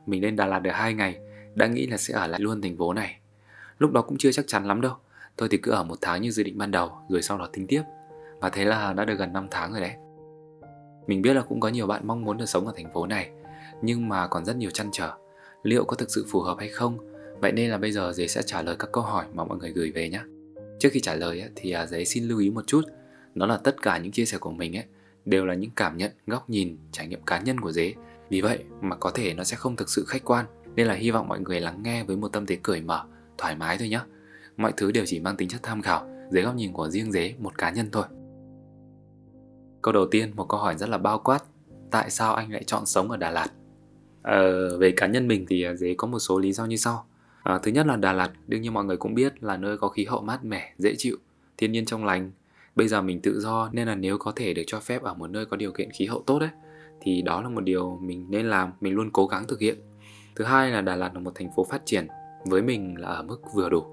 Mình 0.07 0.23
lên 0.23 0.37
Đà 0.37 0.47
Lạt 0.47 0.59
được 0.59 0.71
2 0.75 0.95
ngày, 0.95 1.19
đã 1.55 1.67
nghĩ 1.67 1.87
là 1.87 1.97
sẽ 1.97 2.15
ở 2.15 2.27
lại 2.27 2.41
luôn 2.41 2.63
thành 2.63 2.77
phố 2.77 2.93
này. 2.93 3.19
Lúc 3.79 3.93
đó 3.93 4.03
cũng 4.03 4.19
chưa 4.19 4.33
chắc 4.33 4.45
chắn 4.49 4.65
lắm 4.65 4.81
đâu. 4.81 4.93
Tôi 5.37 5.49
thì 5.49 5.57
cứ 5.57 5.71
ở 5.71 5.85
một 5.85 5.99
tháng 6.01 6.23
như 6.23 6.31
dự 6.31 6.43
định 6.43 6.59
ban 6.59 6.71
đầu, 6.71 6.93
rồi 7.09 7.23
sau 7.23 7.39
đó 7.39 7.49
tính 7.53 7.67
tiếp. 7.67 7.83
Và 8.41 8.51
thế 8.51 8.65
là 8.65 8.93
đã 8.93 9.05
được 9.05 9.19
gần 9.19 9.33
5 9.33 9.49
tháng 9.51 9.73
rồi 9.73 9.81
đấy. 9.81 9.93
Mình 11.07 11.23
biết 11.23 11.35
là 11.35 11.43
cũng 11.43 11.61
có 11.61 11.69
nhiều 11.69 11.87
bạn 11.87 12.07
mong 12.07 12.25
muốn 12.25 12.37
được 12.37 12.47
sống 12.47 12.67
ở 12.67 12.73
thành 12.77 12.93
phố 12.93 13.07
này, 13.07 13.31
nhưng 13.83 14.09
mà 14.09 14.27
còn 14.27 14.45
rất 14.45 14.57
nhiều 14.57 14.71
chăn 14.71 14.89
trở. 14.93 15.13
Liệu 15.63 15.85
có 15.85 15.97
thực 15.97 16.11
sự 16.11 16.27
phù 16.29 16.41
hợp 16.41 16.57
hay 16.59 16.69
không? 16.69 16.99
Vậy 17.41 17.53
nên 17.53 17.71
là 17.71 17.79
bây 17.79 17.93
giờ 17.93 18.13
dế 18.13 18.27
sẽ 18.27 18.43
trả 18.43 18.63
lời 18.63 18.77
các 18.79 18.93
câu 18.93 19.05
hỏi 19.05 19.25
mà 19.35 19.45
mọi 19.45 19.59
người 19.59 19.71
gửi 19.71 19.91
về 19.91 20.09
nhé. 20.09 20.21
Trước 20.79 20.89
khi 20.93 21.01
trả 21.01 21.15
lời 21.15 21.45
thì 21.57 21.71
à, 21.71 21.87
dế 21.87 22.05
xin 22.05 22.25
lưu 22.25 22.39
ý 22.39 22.51
một 22.51 22.67
chút, 22.67 22.83
đó 23.35 23.47
là 23.47 23.57
tất 23.57 23.83
cả 23.83 23.99
những 23.99 24.13
chia 24.13 24.25
sẻ 24.25 24.39
của 24.39 24.51
mình 24.51 24.77
ấy 24.77 24.85
đều 25.25 25.47
là 25.47 25.55
những 25.55 25.71
cảm 25.77 25.97
nhận, 25.97 26.11
góc 26.27 26.51
nhìn, 26.51 26.77
trải 26.93 27.07
nghiệm 27.07 27.23
cá 27.23 27.41
nhân 27.41 27.61
của 27.61 27.73
dế. 27.73 27.95
Vì 28.31 28.41
vậy 28.41 28.59
mà 28.81 28.97
có 28.97 29.11
thể 29.11 29.35
nó 29.35 29.45
sẽ 29.45 29.57
không 29.57 29.77
thực 29.77 29.91
sự 29.91 30.05
khách 30.09 30.25
quan, 30.25 30.47
nên 30.77 30.87
là 30.87 30.95
hy 30.95 31.11
vọng 31.11 31.29
mọi 31.29 31.41
người 31.41 31.61
lắng 31.61 31.81
nghe 31.83 32.05
với 32.05 32.17
một 32.17 32.29
tâm 32.29 32.47
thế 32.47 32.59
cởi 32.63 32.81
mở, 32.81 33.05
thoải 33.39 33.57
mái 33.57 33.79
thôi 33.79 33.89
nhé. 33.89 34.01
Mọi 34.57 34.73
thứ 34.77 34.93
đều 34.93 35.05
chỉ 35.07 35.21
mang 35.21 35.37
tính 35.37 35.49
chất 35.49 35.63
tham 35.63 35.83
khảo, 35.83 36.09
dưới 36.31 36.43
góc 36.43 36.55
nhìn 36.55 36.73
của 36.73 36.89
riêng 36.89 37.13
dế, 37.13 37.35
một 37.39 37.59
cá 37.59 37.71
nhân 37.71 37.89
thôi. 37.93 38.05
Câu 39.85 39.93
đầu 39.93 40.07
tiên, 40.07 40.33
một 40.37 40.49
câu 40.49 40.61
hỏi 40.61 40.77
rất 40.77 40.89
là 40.89 40.99
bao 40.99 41.19
quát. 41.19 41.45
Tại 41.91 42.11
sao 42.11 42.35
anh 42.35 42.53
lại 42.53 42.65
chọn 42.65 42.87
sống 42.87 43.11
ở 43.11 43.17
Đà 43.17 43.31
Lạt? 43.31 43.49
Ờ, 44.23 44.79
về 44.79 44.91
cá 44.91 45.07
nhân 45.07 45.29
mình 45.29 45.47
thì 45.49 45.63
à, 45.63 45.75
dế 45.75 45.95
có 45.99 46.07
một 46.07 46.19
số 46.19 46.39
lý 46.39 46.53
do 46.53 46.65
như 46.65 46.77
sau. 46.77 47.07
À, 47.43 47.59
thứ 47.63 47.71
nhất 47.71 47.87
là 47.87 47.97
Đà 47.97 48.13
Lạt, 48.13 48.31
đương 48.47 48.63
nhiên 48.63 48.75
mọi 48.75 48.85
người 48.85 48.97
cũng 48.97 49.15
biết 49.15 49.43
là 49.43 49.57
nơi 49.57 49.79
có 49.79 49.89
khí 49.89 50.05
hậu 50.05 50.23
mát 50.23 50.45
mẻ, 50.45 50.75
dễ 50.79 50.95
chịu, 50.99 51.17
thiên 51.57 51.73
nhiên 51.73 51.85
trong 51.85 52.05
lành, 52.05 52.31
bây 52.77 52.89
giờ 52.89 53.03
mình 53.03 53.21
tự 53.21 53.41
do 53.41 53.71
nên 53.73 53.87
là 53.89 53.95
nếu 53.95 54.19
có 54.19 54.33
thể 54.37 54.55
được 54.55 54.63
cho 54.67 54.81
phép 54.81 55.03
ở 55.03 55.15
một 55.15 55.31
nơi 55.31 55.47
có 55.47 55.57
điều 55.57 55.73
kiện 55.73 55.91
khí 55.91 56.07
hậu 56.07 56.23
tốt 56.27 56.39
ấy 56.39 56.51
thì 57.01 57.23
đó 57.23 57.43
là 57.43 57.49
một 57.49 57.65
điều 57.65 57.99
mình 58.03 58.27
nên 58.31 58.47
làm 58.47 58.73
mình 58.81 58.95
luôn 58.95 59.11
cố 59.13 59.27
gắng 59.27 59.45
thực 59.49 59.61
hiện 59.61 59.79
thứ 60.37 60.45
hai 60.45 60.71
là 60.71 60.81
đà 60.81 60.97
lạt 60.97 61.15
là 61.15 61.21
một 61.21 61.33
thành 61.35 61.51
phố 61.57 61.65
phát 61.65 61.83
triển 61.87 62.07
với 62.45 62.63
mình 62.63 63.01
là 63.01 63.09
ở 63.09 63.23
mức 63.23 63.41
vừa 63.55 63.69
đủ 63.69 63.85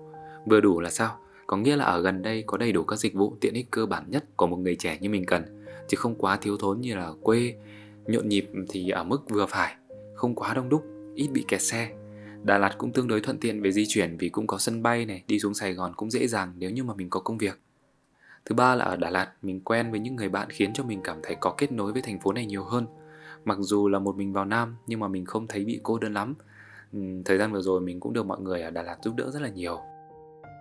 vừa 0.45 0.61
đủ 0.61 0.79
là 0.79 0.89
sao 0.89 1.17
có 1.47 1.57
nghĩa 1.57 1.75
là 1.75 1.85
ở 1.85 2.01
gần 2.01 2.21
đây 2.21 2.43
có 2.47 2.57
đầy 2.57 2.71
đủ 2.71 2.83
các 2.83 2.99
dịch 2.99 3.13
vụ 3.13 3.35
tiện 3.41 3.53
ích 3.53 3.71
cơ 3.71 3.85
bản 3.85 4.03
nhất 4.07 4.23
của 4.35 4.47
một 4.47 4.57
người 4.57 4.75
trẻ 4.75 4.97
như 5.01 5.09
mình 5.09 5.25
cần 5.25 5.60
chứ 5.91 5.97
không 5.97 6.15
quá 6.15 6.37
thiếu 6.37 6.57
thốn 6.57 6.81
như 6.81 6.95
là 6.95 7.11
quê 7.21 7.55
nhộn 8.07 8.29
nhịp 8.29 8.49
thì 8.69 8.89
ở 8.89 9.03
mức 9.03 9.29
vừa 9.29 9.45
phải 9.45 9.75
không 10.15 10.35
quá 10.35 10.53
đông 10.53 10.69
đúc 10.69 10.83
ít 11.15 11.27
bị 11.27 11.45
kẹt 11.47 11.61
xe 11.61 11.91
Đà 12.43 12.57
Lạt 12.57 12.75
cũng 12.77 12.91
tương 12.91 13.07
đối 13.07 13.21
thuận 13.21 13.37
tiện 13.37 13.61
về 13.61 13.71
di 13.71 13.85
chuyển 13.87 14.17
vì 14.17 14.29
cũng 14.29 14.47
có 14.47 14.57
sân 14.57 14.83
bay 14.83 15.05
này, 15.05 15.23
đi 15.27 15.39
xuống 15.39 15.53
Sài 15.53 15.73
Gòn 15.73 15.93
cũng 15.95 16.11
dễ 16.11 16.27
dàng 16.27 16.53
nếu 16.57 16.69
như 16.69 16.83
mà 16.83 16.93
mình 16.93 17.09
có 17.09 17.19
công 17.19 17.37
việc. 17.37 17.59
Thứ 18.45 18.55
ba 18.55 18.75
là 18.75 18.85
ở 18.85 18.95
Đà 18.95 19.09
Lạt 19.09 19.31
mình 19.41 19.61
quen 19.61 19.91
với 19.91 19.99
những 19.99 20.15
người 20.15 20.29
bạn 20.29 20.47
khiến 20.49 20.73
cho 20.73 20.83
mình 20.83 21.01
cảm 21.03 21.17
thấy 21.23 21.35
có 21.39 21.53
kết 21.57 21.71
nối 21.71 21.93
với 21.93 22.01
thành 22.01 22.19
phố 22.19 22.33
này 22.33 22.45
nhiều 22.45 22.63
hơn. 22.63 22.85
Mặc 23.45 23.57
dù 23.59 23.87
là 23.87 23.99
một 23.99 24.15
mình 24.15 24.33
vào 24.33 24.45
Nam 24.45 24.75
nhưng 24.87 24.99
mà 24.99 25.07
mình 25.07 25.25
không 25.25 25.47
thấy 25.47 25.65
bị 25.65 25.79
cô 25.83 25.99
đơn 25.99 26.13
lắm. 26.13 26.35
Ừ, 26.93 26.99
thời 27.25 27.37
gian 27.37 27.51
vừa 27.51 27.61
rồi 27.61 27.81
mình 27.81 27.99
cũng 27.99 28.13
được 28.13 28.25
mọi 28.25 28.41
người 28.41 28.61
ở 28.61 28.69
Đà 28.69 28.83
Lạt 28.83 28.97
giúp 29.03 29.15
đỡ 29.17 29.31
rất 29.31 29.41
là 29.41 29.49
nhiều. 29.49 29.79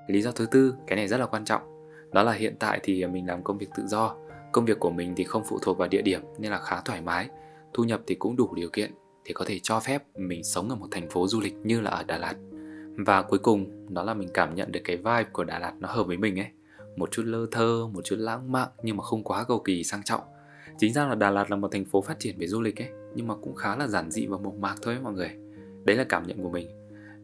Lý 0.08 0.22
do 0.22 0.32
thứ 0.32 0.46
tư, 0.46 0.74
cái 0.86 0.96
này 0.96 1.08
rất 1.08 1.16
là 1.16 1.26
quan 1.26 1.44
trọng, 1.44 1.62
đó 2.12 2.22
là 2.22 2.32
hiện 2.32 2.56
tại 2.58 2.80
thì 2.82 3.06
mình 3.06 3.26
làm 3.26 3.42
công 3.42 3.58
việc 3.58 3.68
tự 3.76 3.86
do. 3.86 4.16
Công 4.52 4.64
việc 4.64 4.80
của 4.80 4.90
mình 4.90 5.14
thì 5.16 5.24
không 5.24 5.42
phụ 5.48 5.58
thuộc 5.62 5.78
vào 5.78 5.88
địa 5.88 6.02
điểm 6.02 6.20
nên 6.38 6.50
là 6.50 6.58
khá 6.58 6.80
thoải 6.80 7.00
mái. 7.00 7.28
Thu 7.72 7.84
nhập 7.84 8.00
thì 8.06 8.14
cũng 8.14 8.36
đủ 8.36 8.54
điều 8.54 8.70
kiện 8.70 8.94
thì 9.24 9.32
có 9.32 9.44
thể 9.48 9.58
cho 9.62 9.80
phép 9.80 10.02
mình 10.16 10.44
sống 10.44 10.68
ở 10.68 10.76
một 10.76 10.88
thành 10.90 11.10
phố 11.10 11.26
du 11.26 11.40
lịch 11.40 11.54
như 11.62 11.80
là 11.80 11.90
ở 11.90 12.04
Đà 12.04 12.18
Lạt. 12.18 12.34
Và 12.96 13.22
cuối 13.22 13.38
cùng 13.38 13.86
đó 13.94 14.02
là 14.02 14.14
mình 14.14 14.28
cảm 14.34 14.54
nhận 14.54 14.72
được 14.72 14.80
cái 14.84 14.96
vibe 14.96 15.24
của 15.32 15.44
Đà 15.44 15.58
Lạt 15.58 15.72
nó 15.78 15.88
hợp 15.88 16.06
với 16.06 16.16
mình 16.16 16.40
ấy 16.40 16.46
một 16.96 17.10
chút 17.10 17.22
lơ 17.26 17.46
thơ, 17.50 17.86
một 17.92 18.04
chút 18.04 18.16
lãng 18.18 18.52
mạn 18.52 18.68
nhưng 18.82 18.96
mà 18.96 19.02
không 19.02 19.24
quá 19.24 19.44
cầu 19.44 19.58
kỳ 19.58 19.84
sang 19.84 20.02
trọng. 20.02 20.22
Chính 20.78 20.92
ra 20.92 21.06
là 21.06 21.14
Đà 21.14 21.30
Lạt 21.30 21.50
là 21.50 21.56
một 21.56 21.68
thành 21.72 21.84
phố 21.84 22.02
phát 22.02 22.18
triển 22.18 22.38
về 22.38 22.46
du 22.46 22.60
lịch 22.60 22.82
ấy, 22.82 22.88
nhưng 23.14 23.28
mà 23.28 23.34
cũng 23.34 23.54
khá 23.54 23.76
là 23.76 23.86
giản 23.86 24.10
dị 24.10 24.26
và 24.26 24.38
mộc 24.38 24.54
mạc 24.54 24.76
thôi 24.82 24.94
ấy, 24.94 25.02
mọi 25.02 25.12
người. 25.12 25.30
Đấy 25.84 25.96
là 25.96 26.04
cảm 26.04 26.26
nhận 26.26 26.42
của 26.42 26.50
mình. 26.50 26.68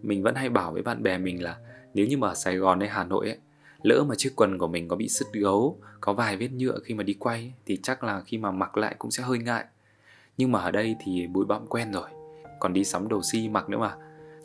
Mình 0.02 0.22
vẫn 0.22 0.34
hay 0.34 0.48
bảo 0.48 0.72
với 0.72 0.82
bạn 0.82 1.02
bè 1.02 1.18
mình 1.18 1.42
là 1.42 1.58
nếu 1.94 2.06
như 2.06 2.18
mà 2.18 2.28
ở 2.28 2.34
Sài 2.34 2.56
Gòn 2.56 2.80
hay 2.80 2.88
Hà 2.88 3.04
Nội 3.04 3.28
ấy, 3.28 3.38
lỡ 3.86 4.04
mà 4.04 4.14
chiếc 4.14 4.32
quần 4.36 4.58
của 4.58 4.68
mình 4.68 4.88
có 4.88 4.96
bị 4.96 5.08
sứt 5.08 5.26
gấu, 5.32 5.78
có 6.00 6.12
vài 6.12 6.36
vết 6.36 6.48
nhựa 6.48 6.78
khi 6.84 6.94
mà 6.94 7.02
đi 7.02 7.14
quay 7.14 7.52
thì 7.66 7.78
chắc 7.82 8.04
là 8.04 8.22
khi 8.26 8.38
mà 8.38 8.50
mặc 8.50 8.76
lại 8.76 8.94
cũng 8.98 9.10
sẽ 9.10 9.22
hơi 9.22 9.38
ngại. 9.38 9.64
Nhưng 10.36 10.52
mà 10.52 10.60
ở 10.60 10.70
đây 10.70 10.96
thì 11.04 11.26
bụi 11.26 11.44
bặm 11.44 11.66
quen 11.66 11.92
rồi, 11.92 12.08
còn 12.60 12.72
đi 12.72 12.84
sắm 12.84 13.08
đồ 13.08 13.20
si 13.22 13.48
mặc 13.48 13.68
nữa 13.68 13.78
mà. 13.78 13.96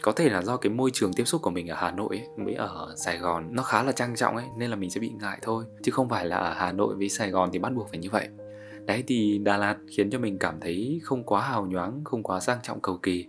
Có 0.02 0.12
thể 0.12 0.30
là 0.30 0.42
do 0.42 0.58
cái 0.58 0.70
môi 0.70 0.92
trường 0.94 1.14
tiếp 1.14 1.26
xúc 1.26 1.42
của 1.42 1.50
mình 1.50 1.68
ở 1.68 1.76
Hà 1.76 1.92
Nội 1.92 2.18
ấy, 2.18 2.28
với 2.38 2.54
ở 2.54 2.94
Sài 2.98 3.18
Gòn 3.18 3.48
nó 3.52 3.64
khá 3.64 3.84
là 3.84 3.92
trang 3.92 4.16
trọng 4.16 4.36
ấy 4.36 4.46
nên 4.58 4.70
là 4.70 4.76
mình 4.76 4.90
sẽ 4.90 5.00
bị 5.00 5.10
ngại 5.10 5.40
thôi. 5.42 5.66
Chứ 5.84 5.92
không 5.92 6.10
phải 6.10 6.26
là 6.26 6.38
ở 6.38 6.54
Hà 6.54 6.72
Nội 6.72 6.96
với 6.96 7.10
Sài 7.10 7.30
Gòn 7.30 7.50
thì 7.54 7.60
bắt 7.60 7.74
buộc 7.74 7.90
phải 7.90 8.00
như 8.00 8.10
vậy. 8.10 8.28
Đấy 8.86 9.04
thì 9.08 9.38
Đà 9.38 9.58
Lạt 9.58 9.78
khiến 9.88 10.10
cho 10.10 10.20
mình 10.20 10.38
cảm 10.38 10.60
thấy 10.60 11.00
không 11.04 11.24
quá 11.24 11.42
hào 11.42 11.66
nhoáng 11.66 12.02
không 12.04 12.24
quá 12.24 12.40
sang 12.40 12.60
trọng 12.64 12.82
cầu 12.82 13.00
kỳ 13.04 13.26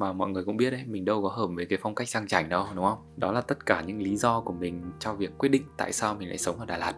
mà 0.00 0.12
mọi 0.12 0.30
người 0.30 0.44
cũng 0.44 0.56
biết 0.56 0.70
đấy, 0.70 0.84
mình 0.86 1.04
đâu 1.04 1.22
có 1.22 1.28
hợp 1.28 1.46
với 1.46 1.66
cái 1.66 1.78
phong 1.82 1.94
cách 1.94 2.08
sang 2.08 2.26
chảnh 2.26 2.48
đâu, 2.48 2.66
đúng 2.74 2.84
không 2.84 2.98
đó 3.16 3.32
là 3.32 3.40
tất 3.40 3.66
cả 3.66 3.82
những 3.86 4.02
lý 4.02 4.16
do 4.16 4.40
của 4.40 4.52
mình 4.52 4.82
cho 4.98 5.14
việc 5.14 5.38
quyết 5.38 5.48
định 5.48 5.62
tại 5.76 5.92
sao 5.92 6.14
mình 6.14 6.28
lại 6.28 6.38
sống 6.38 6.58
ở 6.58 6.66
Đà 6.66 6.78
Lạt 6.78 6.94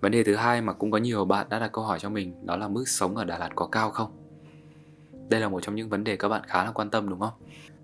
vấn 0.00 0.12
đề 0.12 0.24
thứ 0.24 0.34
hai 0.34 0.62
mà 0.62 0.72
cũng 0.72 0.90
có 0.90 0.98
nhiều 0.98 1.24
bạn 1.24 1.46
đã 1.48 1.58
đặt 1.58 1.72
câu 1.72 1.84
hỏi 1.84 1.98
cho 1.98 2.10
mình, 2.10 2.46
đó 2.46 2.56
là 2.56 2.68
mức 2.68 2.88
sống 2.88 3.16
ở 3.16 3.24
Đà 3.24 3.38
Lạt 3.38 3.50
có 3.54 3.66
cao 3.66 3.90
không 3.90 4.10
đây 5.28 5.40
là 5.40 5.48
một 5.48 5.60
trong 5.60 5.74
những 5.74 5.88
vấn 5.88 6.04
đề 6.04 6.16
các 6.16 6.28
bạn 6.28 6.42
khá 6.46 6.64
là 6.64 6.72
quan 6.72 6.90
tâm, 6.90 7.08
đúng 7.08 7.20
không? 7.20 7.32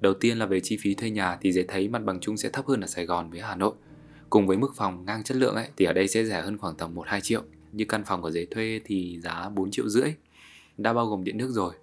Đầu 0.00 0.14
tiên 0.14 0.38
là 0.38 0.46
về 0.46 0.60
chi 0.60 0.78
phí 0.80 0.94
thuê 0.94 1.10
nhà 1.10 1.38
thì 1.40 1.52
dễ 1.52 1.64
thấy 1.68 1.88
mặt 1.88 2.04
bằng 2.04 2.20
chung 2.20 2.36
sẽ 2.36 2.48
thấp 2.48 2.66
hơn 2.66 2.80
ở 2.80 2.86
Sài 2.86 3.06
Gòn 3.06 3.30
với 3.30 3.40
Hà 3.40 3.56
Nội. 3.56 3.72
Cùng 4.30 4.46
với 4.46 4.56
mức 4.56 4.72
phòng 4.76 5.04
ngang 5.04 5.22
chất 5.22 5.36
lượng 5.36 5.54
ấy, 5.54 5.68
thì 5.76 5.84
ở 5.84 5.92
đây 5.92 6.08
sẽ 6.08 6.24
rẻ 6.24 6.40
hơn 6.40 6.58
khoảng 6.58 6.76
tầm 6.76 6.94
1-2 6.94 7.20
triệu. 7.20 7.42
Như 7.72 7.84
căn 7.88 8.04
phòng 8.04 8.22
của 8.22 8.30
dễ 8.30 8.44
thuê 8.44 8.80
thì 8.84 9.20
giá 9.22 9.48
4 9.48 9.70
triệu 9.70 9.88
rưỡi. 9.88 10.14
Đã 10.76 10.92
bao 10.92 11.06
gồm 11.06 11.24
điện 11.24 11.36
nước 11.36 11.50
rồi. 11.50 11.74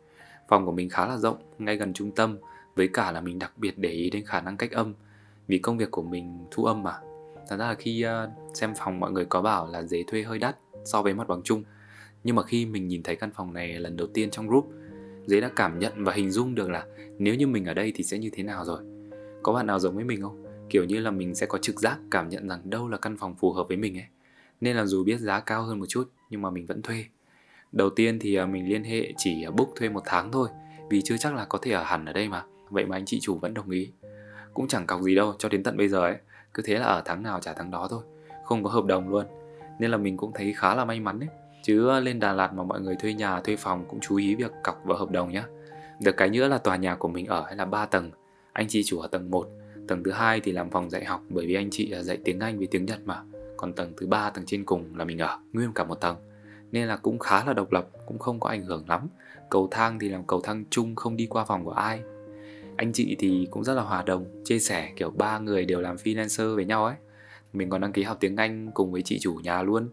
Phòng 0.51 0.65
của 0.65 0.71
mình 0.71 0.89
khá 0.89 1.07
là 1.07 1.17
rộng, 1.17 1.37
ngay 1.59 1.77
gần 1.77 1.93
trung 1.93 2.11
tâm. 2.11 2.37
Với 2.75 2.87
cả 2.87 3.11
là 3.11 3.21
mình 3.21 3.39
đặc 3.39 3.51
biệt 3.57 3.77
để 3.77 3.89
ý 3.89 4.09
đến 4.09 4.25
khả 4.25 4.41
năng 4.41 4.57
cách 4.57 4.71
âm. 4.71 4.93
Vì 5.47 5.57
công 5.57 5.77
việc 5.77 5.91
của 5.91 6.01
mình 6.01 6.45
thu 6.51 6.65
âm 6.65 6.83
mà. 6.83 6.93
Thật 7.49 7.57
ra 7.57 7.67
là 7.67 7.73
khi 7.73 8.01
ờ, 8.01 8.29
xem 8.53 8.73
phòng 8.77 8.99
mọi 8.99 9.11
người 9.11 9.25
có 9.25 9.41
bảo 9.41 9.67
là 9.71 9.83
dế 9.83 10.03
thuê 10.07 10.23
hơi 10.23 10.39
đắt 10.39 10.57
so 10.85 11.01
với 11.01 11.13
mặt 11.13 11.27
bằng 11.27 11.41
chung. 11.43 11.63
Nhưng 12.23 12.35
mà 12.35 12.43
khi 12.43 12.65
mình 12.65 12.87
nhìn 12.87 13.03
thấy 13.03 13.15
căn 13.15 13.31
phòng 13.33 13.53
này 13.53 13.79
lần 13.79 13.97
đầu 13.97 14.07
tiên 14.07 14.29
trong 14.31 14.47
group 14.47 14.71
Dế 15.25 15.41
đã 15.41 15.49
cảm 15.55 15.79
nhận 15.79 16.03
và 16.03 16.13
hình 16.13 16.31
dung 16.31 16.55
được 16.55 16.69
là 16.69 16.85
nếu 17.17 17.35
như 17.35 17.47
mình 17.47 17.65
ở 17.65 17.73
đây 17.73 17.91
thì 17.95 18.03
sẽ 18.03 18.17
như 18.17 18.29
thế 18.33 18.43
nào 18.43 18.65
rồi. 18.65 18.81
Có 19.43 19.53
bạn 19.53 19.67
nào 19.67 19.79
giống 19.79 19.95
với 19.95 20.03
mình 20.03 20.21
không? 20.21 20.43
Kiểu 20.69 20.85
như 20.85 20.99
là 20.99 21.11
mình 21.11 21.35
sẽ 21.35 21.45
có 21.45 21.57
trực 21.57 21.79
giác 21.79 21.99
cảm 22.11 22.29
nhận 22.29 22.47
rằng 22.47 22.69
đâu 22.69 22.87
là 22.87 22.97
căn 22.97 23.17
phòng 23.17 23.35
phù 23.35 23.53
hợp 23.53 23.67
với 23.67 23.77
mình 23.77 23.97
ấy. 23.97 24.05
Nên 24.61 24.75
là 24.75 24.85
dù 24.85 25.03
biết 25.03 25.19
giá 25.19 25.39
cao 25.39 25.63
hơn 25.63 25.79
một 25.79 25.85
chút 25.89 26.11
nhưng 26.29 26.41
mà 26.41 26.49
mình 26.49 26.65
vẫn 26.65 26.81
thuê. 26.81 27.05
Đầu 27.71 27.89
tiên 27.89 28.19
thì 28.19 28.35
à, 28.35 28.45
mình 28.45 28.69
liên 28.69 28.83
hệ 28.83 29.13
chỉ 29.17 29.43
à, 29.43 29.51
book 29.51 29.69
thuê 29.75 29.89
một 29.89 30.03
tháng 30.05 30.31
thôi, 30.31 30.49
vì 30.89 31.01
chưa 31.01 31.17
chắc 31.17 31.35
là 31.35 31.45
có 31.45 31.59
thể 31.61 31.71
ở 31.71 31.83
hẳn 31.83 32.05
ở 32.05 32.13
đây 32.13 32.29
mà. 32.29 32.43
Vậy 32.69 32.85
mà 32.85 32.97
anh 32.97 33.05
chị 33.05 33.19
chủ 33.21 33.37
vẫn 33.37 33.53
đồng 33.53 33.69
ý. 33.69 33.91
Cũng 34.53 34.67
chẳng 34.67 34.87
cọc 34.87 35.01
gì 35.01 35.15
đâu, 35.15 35.33
cho 35.39 35.49
đến 35.49 35.63
tận 35.63 35.77
bây 35.77 35.87
giờ 35.87 35.99
ấy. 35.99 36.15
Cứ 36.53 36.63
thế 36.65 36.75
là 36.75 36.85
ở 36.85 37.01
tháng 37.05 37.23
nào 37.23 37.39
trả 37.39 37.53
tháng 37.53 37.71
đó 37.71 37.87
thôi. 37.91 38.03
Không 38.43 38.63
có 38.63 38.69
hợp 38.69 38.85
đồng 38.85 39.09
luôn. 39.09 39.25
Nên 39.79 39.91
là 39.91 39.97
mình 39.97 40.17
cũng 40.17 40.31
thấy 40.35 40.53
khá 40.57 40.75
là 40.75 40.85
may 40.85 40.99
mắn 40.99 41.19
ấy. 41.19 41.29
chứ 41.63 41.89
à, 41.89 41.99
lên 41.99 42.19
Đà 42.19 42.33
Lạt 42.33 42.53
mà 42.53 42.63
mọi 42.63 42.81
người 42.81 42.95
thuê 42.95 43.13
nhà, 43.13 43.39
thuê 43.39 43.55
phòng 43.55 43.85
cũng 43.89 43.99
chú 43.99 44.15
ý 44.15 44.35
việc 44.35 44.51
cọc 44.63 44.81
vào 44.85 44.97
hợp 44.97 45.11
đồng 45.11 45.31
nhé 45.31 45.43
được 46.01 46.17
cái 46.17 46.29
nữa 46.29 46.47
là 46.47 46.57
tòa 46.57 46.75
nhà 46.75 46.95
của 46.95 47.07
mình 47.07 47.25
ở 47.25 47.45
là 47.55 47.65
3 47.65 47.85
tầng, 47.85 48.11
anh 48.53 48.67
chị 48.67 48.83
chủ 48.83 48.99
ở 48.99 49.07
tầng 49.07 49.31
1 49.31 49.47
tầng 49.87 50.03
thứ 50.03 50.11
hai 50.11 50.39
thì 50.39 50.51
làm 50.51 50.69
phòng 50.69 50.89
dạy 50.89 51.05
học 51.05 51.21
bởi 51.29 51.45
vì 51.45 51.55
anh 51.55 51.69
chị 51.71 51.93
dạy 52.01 52.17
tiếng 52.23 52.39
Anh 52.39 52.57
với 52.57 52.67
tiếng 52.67 52.85
Nhật 52.85 52.99
mà 53.05 53.23
còn 53.57 53.73
tầng 53.73 53.93
thứ 53.97 54.07
ba, 54.07 54.29
tầng 54.29 54.45
trên 54.45 54.65
cùng 54.65 54.97
là 54.97 55.05
mình 55.05 55.17
ở, 55.17 55.39
nguyên 55.53 55.73
cả 55.73 55.83
một 55.83 55.95
tầng 55.95 56.15
nên 56.71 56.87
là 56.87 56.97
cũng 56.97 57.19
khá 57.19 57.45
là 57.45 57.53
độc 57.53 57.71
lập 57.71 57.87
cũng 58.05 58.19
không 58.19 58.39
có 58.39 58.49
ảnh 58.49 58.63
hưởng 58.63 58.89
lắm. 58.89 59.07
Cầu 59.49 59.67
thang 59.71 59.99
thì 59.99 60.09
làm 60.09 60.23
cầu 60.27 60.41
thang 60.41 60.63
chung 60.69 60.95
không 60.95 61.17
đi 61.17 61.25
qua 61.25 61.45
phòng 61.45 61.65
của 61.65 61.71
ai. 61.71 62.01
Anh 62.75 62.93
chị 62.93 63.15
thì 63.19 63.47
cũng 63.51 63.63
rất 63.63 63.73
là 63.73 63.81
hòa 63.81 64.03
đồng 64.03 64.25
chia 64.43 64.59
sẻ 64.59 64.91
kiểu 64.95 65.09
ba 65.09 65.39
người 65.39 65.65
đều 65.65 65.81
làm 65.81 65.95
freelancer 65.95 66.55
với 66.55 66.65
nhau 66.65 66.85
ấy. 66.85 66.95
Mình 67.53 67.69
còn 67.69 67.81
đăng 67.81 67.91
ký 67.91 68.03
học 68.03 68.17
tiếng 68.19 68.35
Anh 68.35 68.71
cùng 68.73 68.91
với 68.91 69.01
chị 69.01 69.19
chủ 69.19 69.33
nhà 69.33 69.61
luôn. 69.61 69.89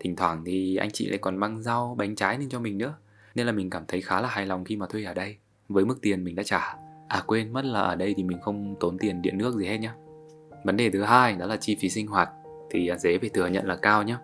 Thỉnh 0.00 0.16
thoảng 0.16 0.42
thì 0.44 0.76
anh 0.76 0.90
chị 0.90 1.08
lại 1.08 1.18
còn 1.18 1.36
mang 1.36 1.62
rau, 1.62 1.94
bánh 1.98 2.14
trái 2.14 2.38
lên 2.38 2.48
cho 2.48 2.60
mình 2.60 2.78
nữa. 2.78 2.94
Nên 3.34 3.46
là 3.46 3.52
mình 3.52 3.70
cảm 3.70 3.84
thấy 3.88 4.00
khá 4.00 4.20
là 4.20 4.28
hài 4.28 4.46
lòng 4.46 4.64
khi 4.64 4.76
mà 4.76 4.86
thuê 4.86 5.04
ở 5.04 5.14
đây 5.14 5.36
Với 5.68 5.84
mức 5.84 5.98
tiền 6.02 6.24
mình 6.24 6.34
đã 6.34 6.42
trả. 6.42 6.76
À 7.08 7.22
quên 7.26 7.52
mất 7.52 7.64
là 7.64 7.80
ở 7.80 7.96
đây 7.96 8.14
thì 8.16 8.22
mình 8.22 8.40
không 8.40 8.74
tốn 8.80 8.98
tiền 8.98 9.22
điện 9.22 9.38
nước 9.38 9.56
gì 9.56 9.66
hết 9.66 9.78
nhá. 9.78 9.94
Vấn 10.64 10.76
đề 10.76 10.90
thứ 10.90 11.02
hai 11.02 11.36
đó 11.36 11.46
là 11.46 11.56
chi 11.56 11.76
phí 11.80 11.88
sinh 11.88 12.06
hoạt 12.06 12.30
Thì 12.70 12.88
à, 12.88 12.96
dễ 12.98 13.18
phải 13.18 13.28
thừa 13.28 13.46
nhận 13.46 13.66
là 13.66 13.76
cao 13.76 14.02
nhá. 14.02 14.18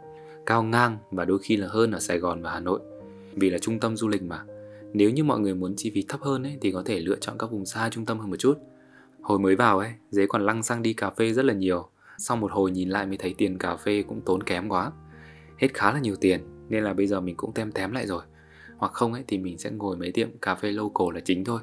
Cao 0.47 0.63
ngang 0.63 0.99
và 1.11 1.25
đôi 1.25 1.39
khi 1.39 1.57
là 1.57 1.69
hơn 1.71 1.93
ở 1.93 2.01
Sài 2.01 2.19
Gòn 2.19 2.43
và 2.43 2.51
Hà 2.51 2.61
Nội 2.61 2.81
Vì 3.33 3.51
là 3.51 3.59
trung 3.59 3.81
tâm 3.81 3.97
du 3.97 4.09
lịch 4.09 4.23
mà 4.23 4.45
Nếu 4.93 5.11
như 5.11 5.25
mọi 5.25 5.41
người 5.41 5.55
muốn 5.55 5.75
chi 5.77 5.91
phí 5.95 6.05
thấp 6.09 6.21
hơn 6.21 6.43
ấy, 6.43 6.59
thì 6.61 6.73
có 6.73 6.83
thể 6.87 7.01
lựa 7.01 7.17
chọn 7.21 7.39
các 7.39 7.51
vùng 7.51 7.67
xa 7.67 7.89
trung 7.91 8.07
tâm 8.07 8.19
hơn 8.19 8.31
một 8.31 8.37
chút. 8.37 8.59
Hồi 9.23 9.39
mới 9.39 9.57
vào 9.57 9.79
ấy, 9.79 9.93
dế 10.11 10.27
còn 10.27 10.47
lăng 10.47 10.63
xăng 10.63 10.83
đi 10.83 10.93
cà 10.93 11.11
phê 11.11 11.33
rất 11.33 11.45
là 11.45 11.55
nhiều. 11.55 11.89
Sau 12.19 12.37
một 12.37 12.53
hồi 12.53 12.71
nhìn 12.71 12.89
lại 12.89 13.07
mới 13.07 13.17
thấy 13.17 13.35
tiền 13.39 13.59
cà 13.59 13.77
phê 13.77 14.05
cũng 14.09 14.21
tốn 14.21 14.43
kém 14.43 14.69
quá. 14.69 14.93
Hết 15.59 15.69
khá 15.75 15.93
là 15.93 15.99
nhiều 15.99 16.17
tiền, 16.17 16.41
nên 16.69 16.85
là 16.85 16.93
bây 16.93 17.07
giờ 17.07 17.21
mình 17.21 17.37
cũng 17.37 17.53
tem 17.53 17.73
tém 17.73 17.93
lại 17.93 18.07
rồi. 18.07 18.23
Hoặc 18.77 18.93
không 18.93 19.13
ấy 19.13 19.25
thì 19.27 19.39
mình 19.39 19.59
sẽ 19.59 19.71
ngồi 19.71 19.97
mấy 19.97 20.13
tiệm 20.13 20.29
cà 20.43 20.55
phê 20.55 20.73
local 20.73 21.15
là 21.15 21.21
chính 21.21 21.45
thôi. 21.45 21.61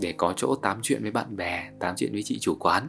Để 0.00 0.14
có 0.16 0.32
chỗ 0.36 0.54
tám 0.54 0.78
chuyện 0.82 1.02
với 1.02 1.10
bạn 1.10 1.36
bè, 1.36 1.70
tám 1.78 1.94
chuyện 1.96 2.12
với 2.12 2.22
chị 2.22 2.38
chủ 2.38 2.54
quán. 2.54 2.88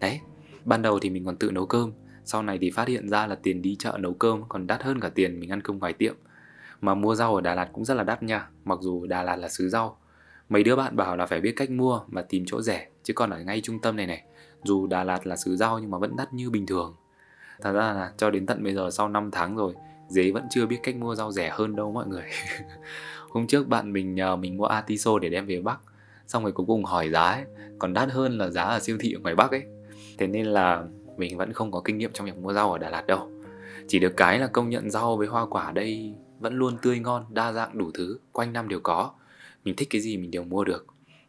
Đấy, 0.00 0.20
ban 0.64 0.82
đầu 0.82 0.98
thì 0.98 1.10
mình 1.10 1.24
còn 1.24 1.36
tự 1.36 1.50
nấu 1.50 1.66
cơm. 1.66 1.92
Sau 2.24 2.42
này 2.42 2.58
thì 2.60 2.70
phát 2.70 2.88
hiện 2.88 3.08
ra 3.08 3.26
là 3.26 3.34
tiền 3.34 3.62
đi 3.62 3.76
chợ 3.78 3.96
nấu 4.00 4.14
cơm 4.14 4.42
còn 4.48 4.66
đắt 4.66 4.82
hơn 4.82 5.00
cả 5.00 5.08
tiền 5.08 5.40
mình 5.40 5.52
ăn 5.52 5.60
cơm 5.60 5.78
ngoài 5.78 5.92
tiệm. 5.92 6.14
Mà 6.80 6.94
mua 6.94 7.14
rau 7.14 7.34
ở 7.34 7.40
Đà 7.40 7.54
Lạt 7.54 7.68
cũng 7.72 7.84
rất 7.84 7.94
là 7.94 8.04
đắt 8.04 8.22
nha, 8.22 8.48
mặc 8.64 8.78
dù 8.82 9.06
Đà 9.06 9.22
Lạt 9.22 9.36
là 9.36 9.48
xứ 9.48 9.68
rau. 9.68 9.98
Mấy 10.48 10.62
đứa 10.62 10.76
bạn 10.76 10.96
bảo 10.96 11.16
là 11.16 11.26
phải 11.26 11.40
biết 11.40 11.52
cách 11.56 11.70
mua 11.70 12.00
mà 12.06 12.22
tìm 12.22 12.44
chỗ 12.46 12.62
rẻ, 12.62 12.88
chứ 13.02 13.12
còn 13.12 13.30
ở 13.30 13.38
ngay 13.38 13.60
trung 13.60 13.80
tâm 13.80 13.96
này 13.96 14.06
này, 14.06 14.22
dù 14.64 14.86
Đà 14.86 15.04
Lạt 15.04 15.26
là 15.26 15.36
xứ 15.36 15.56
rau 15.56 15.78
nhưng 15.78 15.90
mà 15.90 15.98
vẫn 15.98 16.16
đắt 16.16 16.34
như 16.34 16.50
bình 16.50 16.66
thường. 16.66 16.94
Thật 17.60 17.72
ra 17.72 17.92
là 17.92 18.12
cho 18.16 18.30
đến 18.30 18.46
tận 18.46 18.64
bây 18.64 18.74
giờ 18.74 18.90
sau 18.90 19.08
5 19.08 19.30
tháng 19.30 19.56
rồi, 19.56 19.74
dế 20.08 20.30
vẫn 20.30 20.44
chưa 20.50 20.66
biết 20.66 20.78
cách 20.82 20.96
mua 20.96 21.14
rau 21.14 21.32
rẻ 21.32 21.50
hơn 21.52 21.76
đâu 21.76 21.92
mọi 21.92 22.06
người. 22.06 22.24
Hôm 23.30 23.46
trước 23.46 23.68
bạn 23.68 23.92
mình 23.92 24.14
nhờ 24.14 24.36
mình 24.36 24.56
mua 24.56 24.64
atiso 24.64 25.18
để 25.18 25.28
đem 25.28 25.46
về 25.46 25.60
Bắc, 25.60 25.78
xong 26.26 26.42
rồi 26.42 26.52
cuối 26.52 26.66
cùng 26.66 26.84
hỏi 26.84 27.10
giá 27.10 27.22
ấy, 27.22 27.44
còn 27.78 27.92
đắt 27.92 28.10
hơn 28.10 28.38
là 28.38 28.50
giá 28.50 28.62
ở 28.62 28.78
siêu 28.78 28.96
thị 29.00 29.12
ở 29.12 29.20
ngoài 29.20 29.34
Bắc 29.34 29.50
ấy. 29.50 29.62
Thế 30.18 30.26
nên 30.26 30.46
là 30.46 30.84
mình 31.16 31.38
vẫn 31.38 31.52
không 31.52 31.70
có 31.70 31.80
kinh 31.84 31.98
nghiệm 31.98 32.12
trong 32.12 32.26
việc 32.26 32.36
mua 32.36 32.52
rau 32.52 32.72
ở 32.72 32.78
Đà 32.78 32.90
Lạt 32.90 33.06
đâu. 33.06 33.30
Chỉ 33.88 33.98
được 33.98 34.16
cái 34.16 34.38
là 34.38 34.46
công 34.46 34.70
nhận 34.70 34.90
rau 34.90 35.16
với 35.16 35.26
hoa 35.26 35.46
quả 35.46 35.72
đây 35.72 36.14
vẫn 36.40 36.54
luôn 36.54 36.76
tươi 36.82 36.98
ngon, 36.98 37.24
đa 37.30 37.52
dạng 37.52 37.78
đủ 37.78 37.90
thứ, 37.94 38.18
quanh 38.32 38.52
năm 38.52 38.68
đều 38.68 38.80
có. 38.82 39.10
Mình 39.64 39.76
thích 39.76 39.88
cái 39.90 40.00
gì 40.00 40.16
mình 40.16 40.30
đều 40.30 40.44
mua 40.44 40.64
được. 40.64 40.86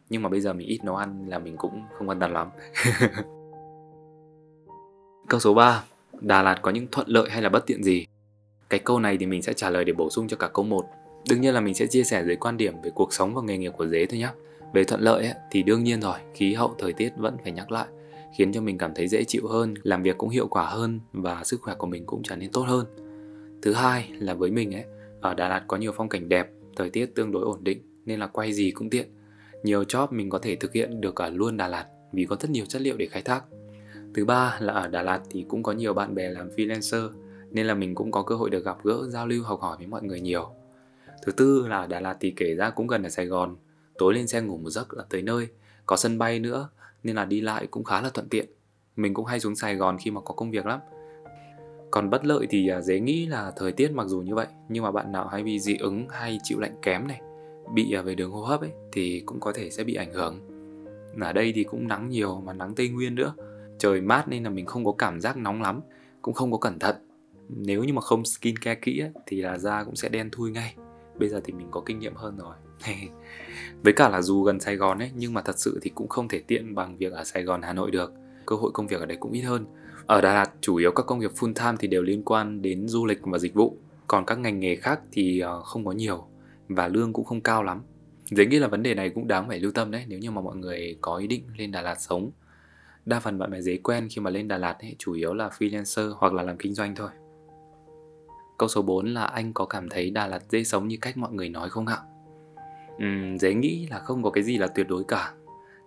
Nhưng 0.08 0.22
mà 0.22 0.28
bây 0.28 0.40
giờ 0.40 0.52
mình 0.52 0.66
ít 0.66 0.84
nấu 0.84 0.96
ăn 0.96 1.24
là 1.28 1.38
mình 1.38 1.56
cũng 1.56 1.82
không 1.98 2.08
quan 2.08 2.20
tâm 2.20 2.32
lắm. 2.32 2.48
câu 5.28 5.40
số 5.40 5.54
3. 5.54 5.84
Đà 6.20 6.42
Lạt 6.42 6.58
có 6.62 6.70
những 6.70 6.86
thuận 6.92 7.08
lợi 7.08 7.30
hay 7.30 7.42
là 7.42 7.48
bất 7.48 7.66
tiện 7.66 7.84
gì? 7.84 8.06
Cái 8.68 8.80
câu 8.80 8.98
này 8.98 9.16
thì 9.16 9.26
mình 9.26 9.42
sẽ 9.42 9.52
trả 9.52 9.70
lời 9.70 9.84
để 9.84 9.92
bổ 9.92 10.10
sung 10.10 10.28
cho 10.28 10.36
cả 10.36 10.48
câu 10.48 10.64
1. 10.64 10.86
Đương 11.28 11.40
nhiên 11.40 11.54
là 11.54 11.60
mình 11.60 11.74
sẽ 11.74 11.86
chia 11.86 12.02
sẻ 12.02 12.24
dưới 12.24 12.36
quan 12.36 12.56
điểm 12.56 12.74
về 12.82 12.90
cuộc 12.94 13.12
sống 13.12 13.34
và 13.34 13.42
nghề 13.42 13.58
nghiệp 13.58 13.72
của 13.76 13.86
dế 13.86 14.06
thôi 14.06 14.18
nhé. 14.18 14.28
Về 14.74 14.84
thuận 14.84 15.00
lợi 15.00 15.24
ấy, 15.24 15.34
thì 15.50 15.62
đương 15.62 15.84
nhiên 15.84 16.00
rồi, 16.00 16.18
khí 16.34 16.54
hậu 16.54 16.74
thời 16.78 16.92
tiết 16.92 17.12
vẫn 17.16 17.36
phải 17.42 17.52
nhắc 17.52 17.72
lại, 17.72 17.86
khiến 18.36 18.52
cho 18.52 18.60
mình 18.60 18.78
cảm 18.78 18.94
thấy 18.94 19.08
dễ 19.08 19.24
chịu 19.24 19.48
hơn, 19.48 19.74
làm 19.82 20.02
việc 20.02 20.18
cũng 20.18 20.28
hiệu 20.28 20.48
quả 20.48 20.66
hơn 20.66 21.00
và 21.12 21.44
sức 21.44 21.60
khỏe 21.62 21.74
của 21.78 21.86
mình 21.86 22.06
cũng 22.06 22.22
trở 22.22 22.36
nên 22.36 22.52
tốt 22.52 22.62
hơn. 22.62 22.86
Thứ 23.62 23.72
hai 23.72 24.10
là 24.18 24.34
với 24.34 24.50
mình 24.50 24.74
ấy, 24.74 24.84
ở 25.20 25.34
Đà 25.34 25.48
Lạt 25.48 25.64
có 25.68 25.76
nhiều 25.76 25.92
phong 25.96 26.08
cảnh 26.08 26.28
đẹp, 26.28 26.50
thời 26.76 26.90
tiết 26.90 27.06
tương 27.14 27.32
đối 27.32 27.42
ổn 27.42 27.64
định 27.64 27.78
nên 28.06 28.20
là 28.20 28.26
quay 28.26 28.52
gì 28.52 28.70
cũng 28.70 28.90
tiện. 28.90 29.08
Nhiều 29.62 29.82
job 29.82 30.06
mình 30.10 30.30
có 30.30 30.38
thể 30.38 30.56
thực 30.56 30.72
hiện 30.72 31.00
được 31.00 31.16
ở 31.16 31.30
luôn 31.30 31.56
Đà 31.56 31.68
Lạt 31.68 31.86
vì 32.12 32.24
có 32.24 32.36
rất 32.40 32.50
nhiều 32.50 32.64
chất 32.64 32.82
liệu 32.82 32.96
để 32.96 33.06
khai 33.06 33.22
thác. 33.22 33.44
Thứ 34.14 34.24
ba 34.24 34.58
là 34.60 34.72
ở 34.72 34.88
Đà 34.88 35.02
Lạt 35.02 35.20
thì 35.30 35.44
cũng 35.48 35.62
có 35.62 35.72
nhiều 35.72 35.94
bạn 35.94 36.14
bè 36.14 36.28
làm 36.28 36.48
freelancer 36.48 37.10
nên 37.50 37.66
là 37.66 37.74
mình 37.74 37.94
cũng 37.94 38.10
có 38.10 38.22
cơ 38.22 38.34
hội 38.34 38.50
được 38.50 38.64
gặp 38.64 38.84
gỡ, 38.84 39.06
giao 39.08 39.26
lưu, 39.26 39.44
học 39.44 39.60
hỏi 39.60 39.76
với 39.78 39.86
mọi 39.86 40.02
người 40.02 40.20
nhiều. 40.20 40.50
Thứ 41.22 41.32
tư 41.32 41.66
là 41.68 41.76
ở 41.76 41.86
Đà 41.86 42.00
Lạt 42.00 42.16
thì 42.20 42.32
kể 42.36 42.54
ra 42.54 42.70
cũng 42.70 42.86
gần 42.86 43.02
ở 43.02 43.08
Sài 43.08 43.26
Gòn, 43.26 43.56
tối 43.98 44.14
lên 44.14 44.26
xe 44.26 44.40
ngủ 44.40 44.58
một 44.58 44.70
giấc 44.70 44.94
là 44.94 45.04
tới 45.10 45.22
nơi, 45.22 45.48
có 45.86 45.96
sân 45.96 46.18
bay 46.18 46.38
nữa 46.38 46.68
nên 47.02 47.16
là 47.16 47.24
đi 47.24 47.40
lại 47.40 47.66
cũng 47.66 47.84
khá 47.84 48.00
là 48.00 48.10
thuận 48.10 48.28
tiện. 48.28 48.46
Mình 48.96 49.14
cũng 49.14 49.24
hay 49.24 49.40
xuống 49.40 49.56
Sài 49.56 49.76
Gòn 49.76 49.96
khi 50.00 50.10
mà 50.10 50.20
có 50.20 50.34
công 50.34 50.50
việc 50.50 50.66
lắm. 50.66 50.80
Còn 51.90 52.10
bất 52.10 52.24
lợi 52.24 52.46
thì 52.50 52.68
à, 52.68 52.80
dễ 52.80 53.00
nghĩ 53.00 53.26
là 53.26 53.52
thời 53.56 53.72
tiết 53.72 53.92
mặc 53.92 54.06
dù 54.06 54.20
như 54.20 54.34
vậy 54.34 54.46
nhưng 54.68 54.82
mà 54.82 54.90
bạn 54.90 55.12
nào 55.12 55.26
hay 55.28 55.42
bị 55.42 55.58
dị 55.58 55.76
ứng 55.76 56.08
hay 56.08 56.38
chịu 56.42 56.58
lạnh 56.60 56.74
kém 56.82 57.08
này 57.08 57.20
bị 57.74 57.92
à, 57.92 58.02
về 58.02 58.14
đường 58.14 58.30
hô 58.30 58.42
hấp 58.42 58.60
ấy 58.60 58.70
thì 58.92 59.22
cũng 59.26 59.40
có 59.40 59.52
thể 59.52 59.70
sẽ 59.70 59.84
bị 59.84 59.94
ảnh 59.94 60.12
hưởng. 60.12 60.40
Ở 61.20 61.32
đây 61.32 61.52
thì 61.54 61.64
cũng 61.64 61.88
nắng 61.88 62.08
nhiều 62.08 62.40
mà 62.40 62.52
nắng 62.52 62.74
tây 62.74 62.88
nguyên 62.88 63.14
nữa. 63.14 63.34
Trời 63.78 64.00
mát 64.00 64.28
nên 64.28 64.44
là 64.44 64.50
mình 64.50 64.66
không 64.66 64.84
có 64.84 64.92
cảm 64.92 65.20
giác 65.20 65.36
nóng 65.36 65.62
lắm 65.62 65.80
cũng 66.22 66.34
không 66.34 66.52
có 66.52 66.58
cẩn 66.58 66.78
thận. 66.78 66.96
Nếu 67.48 67.84
như 67.84 67.92
mà 67.92 68.00
không 68.00 68.24
skin 68.24 68.56
care 68.56 68.80
kỹ 68.82 69.00
ấy, 69.00 69.10
thì 69.26 69.42
là 69.42 69.58
da 69.58 69.84
cũng 69.84 69.96
sẽ 69.96 70.08
đen 70.08 70.30
thui 70.30 70.50
ngay 70.50 70.74
bây 71.18 71.28
giờ 71.28 71.40
thì 71.44 71.52
mình 71.52 71.68
có 71.70 71.82
kinh 71.86 71.98
nghiệm 71.98 72.14
hơn 72.14 72.38
rồi 72.38 72.54
với 73.82 73.92
cả 73.92 74.08
là 74.08 74.22
dù 74.22 74.42
gần 74.42 74.60
sài 74.60 74.76
gòn 74.76 74.98
ấy 74.98 75.10
nhưng 75.14 75.34
mà 75.34 75.42
thật 75.42 75.58
sự 75.58 75.78
thì 75.82 75.90
cũng 75.94 76.08
không 76.08 76.28
thể 76.28 76.38
tiện 76.38 76.74
bằng 76.74 76.96
việc 76.96 77.12
ở 77.12 77.24
sài 77.24 77.42
gòn 77.42 77.62
hà 77.62 77.72
nội 77.72 77.90
được 77.90 78.12
cơ 78.46 78.56
hội 78.56 78.70
công 78.74 78.86
việc 78.86 79.00
ở 79.00 79.06
đây 79.06 79.16
cũng 79.20 79.32
ít 79.32 79.42
hơn 79.42 79.66
ở 80.06 80.20
Đà 80.20 80.34
Lạt 80.34 80.52
chủ 80.60 80.76
yếu 80.76 80.92
các 80.92 81.06
công 81.06 81.20
việc 81.20 81.32
full 81.32 81.52
time 81.52 81.76
thì 81.78 81.88
đều 81.88 82.02
liên 82.02 82.22
quan 82.22 82.62
đến 82.62 82.88
du 82.88 83.06
lịch 83.06 83.18
và 83.22 83.38
dịch 83.38 83.54
vụ, 83.54 83.76
còn 84.06 84.24
các 84.26 84.38
ngành 84.38 84.60
nghề 84.60 84.76
khác 84.76 85.00
thì 85.12 85.40
ờ, 85.40 85.62
không 85.62 85.84
có 85.84 85.92
nhiều 85.92 86.26
và 86.68 86.88
lương 86.88 87.12
cũng 87.12 87.24
không 87.24 87.40
cao 87.40 87.62
lắm. 87.62 87.82
Dễ 88.24 88.46
nghĩ 88.46 88.58
là 88.58 88.68
vấn 88.68 88.82
đề 88.82 88.94
này 88.94 89.10
cũng 89.10 89.28
đáng 89.28 89.48
phải 89.48 89.60
lưu 89.60 89.72
tâm 89.72 89.90
đấy 89.90 90.04
nếu 90.08 90.18
như 90.18 90.30
mà 90.30 90.40
mọi 90.40 90.56
người 90.56 90.96
có 91.00 91.16
ý 91.16 91.26
định 91.26 91.42
lên 91.56 91.72
Đà 91.72 91.82
Lạt 91.82 92.00
sống. 92.00 92.30
Đa 93.04 93.20
phần 93.20 93.38
bạn 93.38 93.50
bè 93.50 93.60
dễ 93.60 93.76
quen 93.76 94.08
khi 94.10 94.20
mà 94.20 94.30
lên 94.30 94.48
Đà 94.48 94.58
Lạt 94.58 94.76
ấy, 94.80 94.96
chủ 94.98 95.12
yếu 95.12 95.34
là 95.34 95.48
freelancer 95.48 96.12
hoặc 96.16 96.32
là 96.32 96.42
làm 96.42 96.56
kinh 96.56 96.74
doanh 96.74 96.94
thôi. 96.94 97.10
Câu 98.58 98.68
số 98.68 98.82
4 98.82 99.14
là 99.14 99.24
anh 99.24 99.52
có 99.52 99.64
cảm 99.64 99.88
thấy 99.88 100.10
Đà 100.10 100.26
Lạt 100.26 100.42
dễ 100.50 100.64
sống 100.64 100.88
như 100.88 100.96
cách 101.00 101.16
mọi 101.16 101.32
người 101.32 101.48
nói 101.48 101.70
không 101.70 101.86
ạ? 101.86 101.98
Uhm, 102.96 103.36
dễ 103.38 103.54
nghĩ 103.54 103.86
là 103.90 103.98
không 103.98 104.22
có 104.22 104.30
cái 104.30 104.44
gì 104.44 104.58
là 104.58 104.66
tuyệt 104.66 104.88
đối 104.88 105.04
cả. 105.04 105.32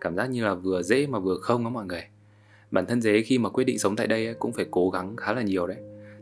Cảm 0.01 0.15
giác 0.15 0.29
như 0.29 0.43
là 0.43 0.53
vừa 0.53 0.81
dễ 0.81 1.07
mà 1.07 1.19
vừa 1.19 1.37
không 1.37 1.63
á 1.63 1.69
mọi 1.69 1.85
người. 1.85 2.03
Bản 2.71 2.85
thân 2.85 3.01
dế 3.01 3.21
khi 3.21 3.37
mà 3.37 3.49
quyết 3.49 3.63
định 3.63 3.79
sống 3.79 3.95
tại 3.95 4.07
đây 4.07 4.33
cũng 4.39 4.53
phải 4.53 4.65
cố 4.71 4.89
gắng 4.89 5.15
khá 5.15 5.33
là 5.33 5.41
nhiều 5.41 5.67
đấy. 5.67 5.77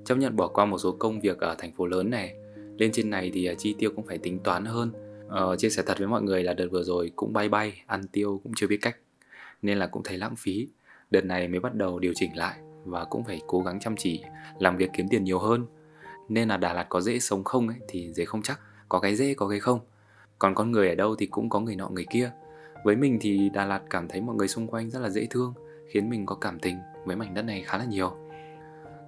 Chấp 0.06 0.16
nhận 0.16 0.36
bỏ 0.36 0.48
qua 0.48 0.66
một 0.66 0.78
số 0.78 0.92
công 0.92 1.22
việc 1.22 1.40
ở 1.40 1.56
thành 1.58 1.72
phố 1.74 1.86
lớn 1.86 2.10
này. 2.10 2.36
Lên 2.78 2.92
trên 2.92 3.10
này 3.10 3.32
thì 3.34 3.46
à, 3.46 3.54
chi 3.58 3.76
tiêu 3.80 3.92
cũng 3.96 4.06
phải 4.06 4.18
tính 4.18 4.40
toán 4.40 4.66
hơn. 4.66 4.92
Ờ, 5.28 5.56
chia 5.56 5.70
sẻ 5.70 5.84
thật 5.86 5.98
với 6.00 6.08
mọi 6.08 6.22
người 6.22 6.44
là 6.44 6.54
đợt 6.54 6.68
vừa 6.72 6.84
rồi 6.84 7.12
cũng 7.16 7.34
bay 7.34 7.50
bay 7.50 7.82
ăn 7.86 8.08
tiêu 8.08 8.42
cũng 8.44 8.54
chưa 8.56 8.68
biết 8.68 8.80
cách. 8.82 8.98
Nên 9.62 9.78
là 9.78 9.88
cũng 9.88 10.04
thấy 10.04 10.18
lãng 10.18 10.36
phí. 10.36 10.68
Đợt 11.12 11.26
này 11.26 11.48
mới 11.48 11.60
bắt 11.60 11.76
đầu 11.76 12.00
điều 12.00 12.14
chỉnh 12.16 12.38
lại 12.38 12.58
và 12.86 13.04
cũng 13.04 13.24
phải 13.24 13.42
cố 13.48 13.62
gắng 13.62 13.80
chăm 13.80 13.96
chỉ 13.96 14.22
làm 14.60 14.78
việc 14.78 14.90
kiếm 14.94 15.08
tiền 15.10 15.24
nhiều 15.24 15.40
hơn 15.40 15.66
nên 16.30 16.48
là 16.48 16.58
Đà 16.58 16.74
Lạt 16.74 16.86
có 16.90 17.02
dễ 17.02 17.20
sống 17.20 17.44
không 17.44 17.68
ấy 17.68 17.78
thì 17.88 18.14
dễ 18.14 18.26
không 18.26 18.42
chắc 18.42 18.60
có 18.90 19.00
cái 19.00 19.16
dễ 19.16 19.34
có 19.34 19.48
cái 19.48 19.60
không 19.60 19.80
còn 20.40 20.56
con 20.56 20.72
người 20.72 20.90
ở 20.90 20.96
đâu 20.96 21.16
thì 21.16 21.26
cũng 21.26 21.50
có 21.50 21.60
người 21.60 21.76
nọ 21.76 21.90
người 21.90 22.06
kia 22.10 22.32
với 22.84 22.96
mình 22.96 23.18
thì 23.22 23.50
Đà 23.54 23.66
Lạt 23.66 23.82
cảm 23.90 24.08
thấy 24.08 24.22
mọi 24.22 24.36
người 24.36 24.48
xung 24.48 24.68
quanh 24.68 24.90
rất 24.90 25.00
là 25.00 25.10
dễ 25.10 25.28
thương 25.30 25.54
khiến 25.90 26.10
mình 26.10 26.26
có 26.26 26.36
cảm 26.36 26.60
tình 26.60 26.78
với 27.06 27.16
mảnh 27.16 27.34
đất 27.34 27.42
này 27.42 27.64
khá 27.66 27.78
là 27.78 27.86
nhiều. 27.86 28.12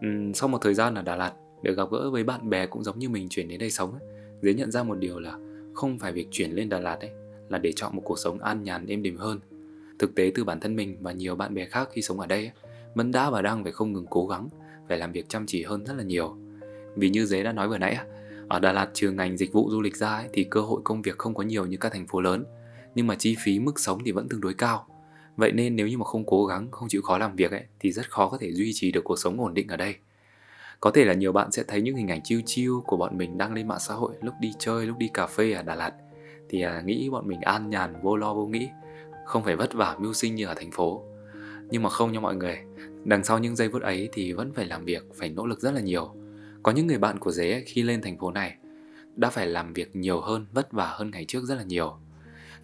Uhm, 0.05 0.33
sau 0.33 0.49
một 0.49 0.57
thời 0.61 0.73
gian 0.73 0.95
ở 0.95 1.01
Đà 1.01 1.15
Lạt, 1.15 1.33
được 1.61 1.77
gặp 1.77 1.91
gỡ 1.91 2.09
với 2.09 2.23
bạn 2.23 2.49
bè 2.49 2.65
cũng 2.65 2.83
giống 2.83 2.99
như 2.99 3.09
mình 3.09 3.29
chuyển 3.29 3.47
đến 3.47 3.59
đây 3.59 3.71
sống 3.71 3.91
ấy, 3.91 4.01
dễ 4.41 4.53
nhận 4.53 4.71
ra 4.71 4.83
một 4.83 4.95
điều 4.95 5.19
là 5.19 5.38
không 5.73 5.99
phải 5.99 6.11
việc 6.11 6.27
chuyển 6.31 6.51
lên 6.51 6.69
Đà 6.69 6.79
Lạt 6.79 6.99
ấy 6.99 7.11
là 7.49 7.57
để 7.57 7.71
chọn 7.75 7.95
một 7.95 8.01
cuộc 8.05 8.19
sống 8.19 8.39
an 8.39 8.63
nhàn 8.63 8.85
êm 8.88 9.03
đềm 9.03 9.17
hơn. 9.17 9.39
Thực 9.99 10.15
tế 10.15 10.31
từ 10.35 10.43
bản 10.43 10.59
thân 10.59 10.75
mình 10.75 10.97
và 11.01 11.11
nhiều 11.11 11.35
bạn 11.35 11.53
bè 11.53 11.65
khác 11.65 11.89
khi 11.91 12.01
sống 12.01 12.19
ở 12.19 12.27
đây 12.27 12.39
ấy, 12.39 12.51
vẫn 12.95 13.11
đã 13.11 13.29
và 13.29 13.41
đang 13.41 13.63
phải 13.63 13.71
không 13.71 13.93
ngừng 13.93 14.05
cố 14.09 14.27
gắng, 14.27 14.49
phải 14.88 14.97
làm 14.97 15.11
việc 15.11 15.29
chăm 15.29 15.45
chỉ 15.45 15.63
hơn 15.63 15.85
rất 15.85 15.93
là 15.97 16.03
nhiều. 16.03 16.38
Vì 16.96 17.10
như 17.10 17.25
Dế 17.25 17.43
đã 17.43 17.51
nói 17.51 17.67
vừa 17.67 17.77
nãy, 17.77 17.98
ở 18.48 18.60
Đà 18.60 18.72
Lạt 18.72 18.89
trừ 18.93 19.12
ngành 19.12 19.38
dịch 19.38 19.53
vụ 19.53 19.69
du 19.72 19.81
lịch 19.81 19.98
ra 19.98 20.10
ấy, 20.10 20.27
thì 20.34 20.43
cơ 20.43 20.62
hội 20.62 20.81
công 20.84 21.01
việc 21.01 21.17
không 21.17 21.34
có 21.34 21.43
nhiều 21.43 21.65
như 21.65 21.77
các 21.77 21.91
thành 21.91 22.08
phố 22.08 22.22
lớn, 22.22 22.46
nhưng 22.96 23.08
mà 23.08 23.15
chi 23.15 23.36
phí 23.43 23.60
mức 23.60 23.79
sống 23.79 24.00
thì 24.05 24.12
vẫn 24.12 24.29
tương 24.29 24.41
đối 24.41 24.53
cao. 24.53 24.88
Vậy 25.38 25.51
nên 25.51 25.75
nếu 25.75 25.88
như 25.88 25.98
mà 25.98 26.05
không 26.05 26.25
cố 26.25 26.46
gắng, 26.46 26.67
không 26.72 26.89
chịu 26.89 27.01
khó 27.01 27.17
làm 27.17 27.36
việc 27.36 27.51
ấy, 27.51 27.63
thì 27.79 27.91
rất 27.91 28.12
khó 28.12 28.29
có 28.29 28.38
thể 28.38 28.53
duy 28.53 28.72
trì 28.74 28.91
được 28.91 29.03
cuộc 29.03 29.19
sống 29.19 29.41
ổn 29.41 29.53
định 29.53 29.67
ở 29.67 29.77
đây. 29.77 29.96
Có 30.79 30.91
thể 30.91 31.05
là 31.05 31.13
nhiều 31.13 31.31
bạn 31.31 31.51
sẽ 31.51 31.63
thấy 31.67 31.81
những 31.81 31.96
hình 31.96 32.08
ảnh 32.08 32.22
chiêu 32.24 32.41
chiêu 32.46 32.84
của 32.86 32.98
bọn 32.98 33.17
mình 33.17 33.38
đăng 33.38 33.53
lên 33.53 33.67
mạng 33.67 33.79
xã 33.79 33.93
hội 33.93 34.13
lúc 34.22 34.34
đi 34.41 34.51
chơi, 34.60 34.86
lúc 34.86 34.98
đi 34.98 35.10
cà 35.13 35.27
phê 35.27 35.51
ở 35.51 35.63
Đà 35.63 35.75
Lạt 35.75 35.91
thì 36.50 36.62
à, 36.62 36.81
nghĩ 36.86 37.10
bọn 37.10 37.27
mình 37.27 37.41
an 37.41 37.69
nhàn, 37.69 37.93
vô 38.03 38.15
lo 38.15 38.34
vô 38.34 38.46
nghĩ, 38.46 38.69
không 39.25 39.43
phải 39.43 39.55
vất 39.55 39.74
vả 39.74 39.96
mưu 40.00 40.13
sinh 40.13 40.36
như 40.36 40.46
ở 40.46 40.53
thành 40.53 40.72
phố. 40.72 41.03
Nhưng 41.69 41.84
mà 41.84 41.89
không 41.89 42.12
nha 42.12 42.19
mọi 42.19 42.36
người, 42.36 42.58
đằng 43.03 43.24
sau 43.24 43.39
những 43.39 43.55
giây 43.55 43.69
phút 43.69 43.81
ấy 43.81 44.10
thì 44.13 44.34
vẫn 44.34 44.53
phải 44.53 44.65
làm 44.65 44.86
việc, 44.86 45.03
phải 45.15 45.29
nỗ 45.29 45.46
lực 45.46 45.60
rất 45.60 45.74
là 45.74 45.81
nhiều. 45.81 46.15
Có 46.63 46.71
những 46.71 46.87
người 46.87 46.97
bạn 46.97 47.19
của 47.19 47.31
Dế 47.31 47.63
khi 47.65 47.83
lên 47.83 48.01
thành 48.01 48.17
phố 48.17 48.31
này 48.31 48.55
đã 49.15 49.29
phải 49.29 49.47
làm 49.47 49.73
việc 49.73 49.95
nhiều 49.95 50.21
hơn, 50.21 50.45
vất 50.53 50.71
vả 50.71 50.87
hơn 50.87 51.11
ngày 51.11 51.25
trước 51.25 51.43
rất 51.43 51.55
là 51.55 51.63
nhiều 51.63 51.97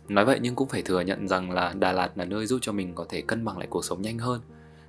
Nói 0.07 0.25
vậy 0.25 0.39
nhưng 0.41 0.55
cũng 0.55 0.69
phải 0.69 0.81
thừa 0.81 1.01
nhận 1.01 1.27
rằng 1.27 1.51
là 1.51 1.73
Đà 1.79 1.91
Lạt 1.91 2.17
là 2.17 2.25
nơi 2.25 2.45
giúp 2.45 2.59
cho 2.61 2.71
mình 2.71 2.95
có 2.95 3.05
thể 3.09 3.21
cân 3.21 3.45
bằng 3.45 3.57
lại 3.57 3.67
cuộc 3.69 3.85
sống 3.85 4.01
nhanh 4.01 4.17
hơn 4.17 4.41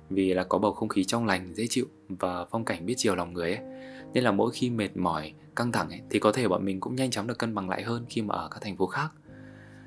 vì 0.09 0.33
là 0.33 0.43
có 0.43 0.57
bầu 0.57 0.73
không 0.73 0.89
khí 0.89 1.03
trong 1.03 1.25
lành, 1.25 1.55
dễ 1.55 1.67
chịu 1.69 1.85
và 2.09 2.45
phong 2.45 2.65
cảnh 2.65 2.85
biết 2.85 2.93
chiều 2.97 3.15
lòng 3.15 3.33
người 3.33 3.51
ấy. 3.51 3.59
Nên 4.13 4.23
là 4.23 4.31
mỗi 4.31 4.51
khi 4.51 4.69
mệt 4.69 4.97
mỏi, 4.97 5.33
căng 5.55 5.71
thẳng 5.71 5.89
ấy, 5.89 6.01
thì 6.09 6.19
có 6.19 6.31
thể 6.31 6.47
bọn 6.47 6.65
mình 6.65 6.79
cũng 6.79 6.95
nhanh 6.95 7.11
chóng 7.11 7.27
được 7.27 7.39
cân 7.39 7.55
bằng 7.55 7.69
lại 7.69 7.83
hơn 7.83 8.05
khi 8.09 8.21
mà 8.21 8.35
ở 8.35 8.47
các 8.51 8.61
thành 8.61 8.77
phố 8.77 8.87
khác. 8.87 9.09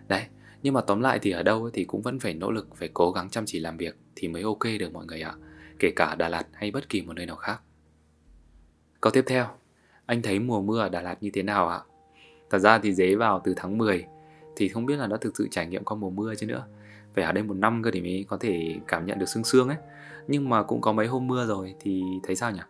Đấy, 0.09 0.23
nhưng 0.63 0.75
mà 0.75 0.81
tóm 0.81 1.01
lại 1.01 1.19
thì 1.23 1.31
ở 1.31 1.43
đâu 1.43 1.63
ấy 1.63 1.71
thì 1.75 1.85
cũng 1.85 2.03
vẫn 2.03 2.19
phải 2.19 2.35
nỗ 2.35 2.51
lực, 2.51 2.69
phải 2.77 2.89
cố 2.95 3.13
gắng 3.13 3.31
chăm 3.31 3.45
chỉ 3.47 3.61
làm 3.61 3.77
việc 3.77 3.97
thì 4.17 4.29
mới 4.29 4.43
ok 4.43 4.65
được 4.79 4.93
mọi 4.93 5.07
người 5.07 5.23
ạ. 5.23 5.35
À. 5.41 5.41
Kể 5.79 5.91
cả 5.97 6.15
Đà 6.15 6.29
Lạt 6.29 6.47
hay 6.53 6.71
bất 6.71 6.89
kỳ 6.89 7.03
một 7.03 7.13
nơi 7.13 7.27
nào 7.27 7.37
khác. 7.37 7.61
Câu 9.01 9.11
tiếp 9.11 9.25
theo, 9.27 9.47
anh 10.07 10.23
thấy 10.23 10.39
mùa 10.39 10.61
mưa 10.61 10.81
ở 10.81 10.89
Đà 10.89 11.03
Lạt 11.03 11.23
như 11.23 11.31
thế 11.35 11.43
nào 11.43 11.69
ạ? 11.69 11.81
Thật 12.51 12.59
ra 12.59 12.79
thì 12.79 12.93
dế 12.93 13.15
vào 13.15 13.41
từ 13.45 13.55
tháng 13.57 13.79
10 13.79 14.05
thì 14.57 14.69
không 14.69 14.87
biết 14.87 14.97
là 14.97 15.07
đã 15.07 15.17
thực 15.21 15.37
sự 15.37 15.49
trải 15.51 15.67
nghiệm 15.67 15.85
qua 15.85 15.97
mùa 15.97 16.11
mưa 16.11 16.35
chứ 16.35 16.47
nữa 16.47 16.65
phải 17.15 17.25
ở 17.25 17.33
đây 17.33 17.45
một 17.45 17.57
năm 17.57 17.83
cơ 17.83 17.91
thì 17.91 18.01
mới 18.01 18.25
có 18.29 18.37
thể 18.37 18.77
cảm 18.89 19.07
nhận 19.07 19.19
được 19.19 19.29
sương 19.29 19.45
sương 19.45 19.69
ấy 19.69 19.77
nhưng 20.29 20.49
mà 20.49 20.63
cũng 20.63 20.81
có 20.81 20.93
mấy 20.93 21.07
hôm 21.07 21.27
mưa 21.27 21.47
rồi 21.47 21.75
thì 21.81 22.03
thấy 22.23 22.37
sao 22.37 22.51
nhỉ 22.51 22.61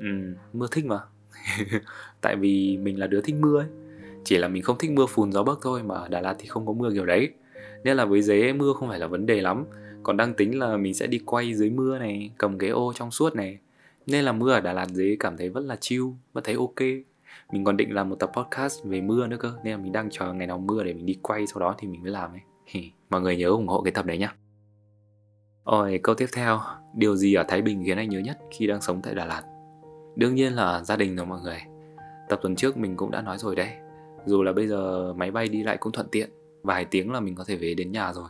ừ, 0.00 0.06
mưa 0.52 0.66
thích 0.70 0.84
mà 0.84 0.98
tại 2.20 2.36
vì 2.36 2.76
mình 2.76 2.98
là 2.98 3.06
đứa 3.06 3.20
thích 3.20 3.34
mưa 3.34 3.58
ấy 3.60 3.66
Chỉ 4.24 4.38
là 4.38 4.48
mình 4.48 4.62
không 4.62 4.78
thích 4.78 4.90
mưa 4.90 5.06
phùn 5.06 5.32
gió 5.32 5.42
bấc 5.42 5.58
thôi 5.62 5.82
mà 5.82 5.94
ở 5.94 6.08
Đà 6.08 6.20
Lạt 6.20 6.36
thì 6.38 6.46
không 6.46 6.66
có 6.66 6.72
mưa 6.72 6.90
kiểu 6.92 7.06
đấy. 7.06 7.30
Nên 7.84 7.96
là 7.96 8.04
với 8.04 8.22
dế 8.22 8.52
mưa 8.52 8.72
không 8.72 8.88
phải 8.88 8.98
là 8.98 9.06
vấn 9.06 9.26
đề 9.26 9.40
lắm. 9.40 9.64
Còn 10.02 10.16
đang 10.16 10.34
tính 10.34 10.58
là 10.58 10.76
mình 10.76 10.94
sẽ 10.94 11.06
đi 11.06 11.18
quay 11.18 11.54
dưới 11.54 11.70
mưa 11.70 11.98
này, 11.98 12.30
cầm 12.38 12.58
cái 12.58 12.70
ô 12.70 12.92
trong 12.92 13.10
suốt 13.10 13.34
này. 13.34 13.58
Nên 14.10 14.24
là 14.24 14.32
mưa 14.32 14.52
ở 14.52 14.60
Đà 14.60 14.72
Lạt 14.72 14.88
dế 14.88 15.16
cảm 15.20 15.36
thấy 15.36 15.48
vẫn 15.48 15.66
là 15.66 15.76
chill, 15.76 16.04
vẫn 16.32 16.44
thấy 16.44 16.54
ok. 16.54 16.80
Mình 17.52 17.64
còn 17.64 17.76
định 17.76 17.94
làm 17.94 18.08
một 18.08 18.16
tập 18.18 18.30
podcast 18.36 18.84
về 18.84 19.00
mưa 19.00 19.26
nữa 19.26 19.36
cơ 19.40 19.52
Nên 19.64 19.72
là 19.72 19.76
mình 19.76 19.92
đang 19.92 20.10
chờ 20.10 20.32
ngày 20.32 20.46
nào 20.46 20.58
mưa 20.58 20.84
để 20.84 20.92
mình 20.92 21.06
đi 21.06 21.18
quay 21.22 21.46
Sau 21.46 21.60
đó 21.60 21.74
thì 21.78 21.88
mình 21.88 22.02
mới 22.02 22.10
làm 22.10 22.30
ấy. 22.32 22.90
Mọi 23.10 23.20
người 23.20 23.36
nhớ 23.36 23.48
ủng 23.48 23.68
hộ 23.68 23.82
cái 23.82 23.92
tập 23.92 24.06
đấy 24.06 24.18
nhá. 24.18 24.34
Rồi 25.64 26.00
câu 26.02 26.14
tiếp 26.14 26.26
theo. 26.32 26.60
Điều 26.94 27.16
gì 27.16 27.34
ở 27.34 27.44
Thái 27.48 27.62
Bình 27.62 27.82
khiến 27.86 27.96
anh 27.96 28.08
nhớ 28.08 28.18
nhất 28.18 28.38
khi 28.50 28.66
đang 28.66 28.80
sống 28.80 29.00
tại 29.02 29.14
Đà 29.14 29.24
Lạt? 29.24 29.42
Đương 30.16 30.34
nhiên 30.34 30.52
là 30.52 30.82
gia 30.84 30.96
đình 30.96 31.16
rồi 31.16 31.26
mọi 31.26 31.40
người. 31.40 31.58
Tập 32.28 32.38
tuần 32.42 32.56
trước 32.56 32.76
mình 32.76 32.96
cũng 32.96 33.10
đã 33.10 33.22
nói 33.22 33.38
rồi 33.38 33.56
đấy. 33.56 33.70
Dù 34.26 34.42
là 34.42 34.52
bây 34.52 34.68
giờ 34.68 35.12
máy 35.12 35.30
bay 35.30 35.48
đi 35.48 35.62
lại 35.62 35.76
cũng 35.76 35.92
thuận 35.92 36.08
tiện 36.08 36.30
Vài 36.62 36.84
tiếng 36.84 37.12
là 37.12 37.20
mình 37.20 37.34
có 37.34 37.44
thể 37.44 37.56
về 37.56 37.74
đến 37.74 37.92
nhà 37.92 38.12
rồi. 38.12 38.28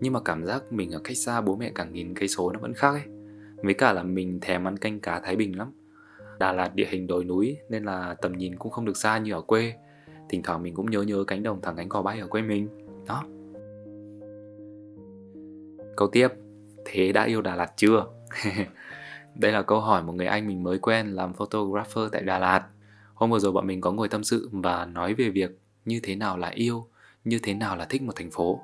Nhưng 0.00 0.12
mà 0.12 0.20
cảm 0.24 0.44
giác 0.44 0.72
mình 0.72 0.90
ở 0.90 1.00
cách 1.04 1.16
xa 1.16 1.40
bố 1.40 1.56
mẹ 1.56 1.72
cả 1.74 1.84
nghìn 1.84 2.14
cây 2.14 2.28
số 2.28 2.52
nó 2.52 2.58
vẫn 2.60 2.74
khác 2.74 2.90
ấy. 2.90 3.23
Với 3.64 3.74
cả 3.74 3.92
là 3.92 4.02
mình 4.02 4.38
thèm 4.40 4.66
ăn 4.66 4.76
canh 4.76 5.00
cá 5.00 5.20
Thái 5.20 5.36
Bình 5.36 5.58
lắm. 5.58 5.72
Đà 6.38 6.52
Lạt 6.52 6.74
địa 6.74 6.86
hình 6.90 7.06
đồi 7.06 7.24
núi 7.24 7.56
nên 7.68 7.84
là 7.84 8.14
tầm 8.22 8.32
nhìn 8.32 8.56
cũng 8.56 8.72
không 8.72 8.84
được 8.84 8.96
xa 8.96 9.18
như 9.18 9.32
ở 9.32 9.40
quê. 9.40 9.74
Thỉnh 10.28 10.42
thoảng 10.42 10.62
mình 10.62 10.74
cũng 10.74 10.90
nhớ 10.90 11.02
nhớ 11.02 11.24
cánh 11.26 11.42
đồng 11.42 11.60
thẳng 11.60 11.76
cánh 11.76 11.88
cò 11.88 12.02
bay 12.02 12.20
ở 12.20 12.26
quê 12.26 12.42
mình. 12.42 12.68
Đó. 13.06 13.24
Câu 15.96 16.08
tiếp. 16.08 16.28
Thế 16.84 17.12
đã 17.12 17.24
yêu 17.24 17.42
Đà 17.42 17.54
Lạt 17.54 17.72
chưa? 17.76 18.06
Đây 19.34 19.52
là 19.52 19.62
câu 19.62 19.80
hỏi 19.80 20.02
một 20.02 20.12
người 20.12 20.26
anh 20.26 20.48
mình 20.48 20.62
mới 20.62 20.78
quen 20.78 21.06
làm 21.06 21.32
photographer 21.32 22.04
tại 22.12 22.22
Đà 22.22 22.38
Lạt. 22.38 22.66
Hôm 23.14 23.30
vừa 23.30 23.38
rồi 23.38 23.52
bọn 23.52 23.66
mình 23.66 23.80
có 23.80 23.92
ngồi 23.92 24.08
tâm 24.08 24.24
sự 24.24 24.48
và 24.52 24.84
nói 24.84 25.14
về 25.14 25.30
việc 25.30 25.58
như 25.84 26.00
thế 26.02 26.16
nào 26.16 26.38
là 26.38 26.48
yêu, 26.48 26.86
như 27.24 27.38
thế 27.42 27.54
nào 27.54 27.76
là 27.76 27.84
thích 27.84 28.02
một 28.02 28.12
thành 28.16 28.30
phố. 28.30 28.60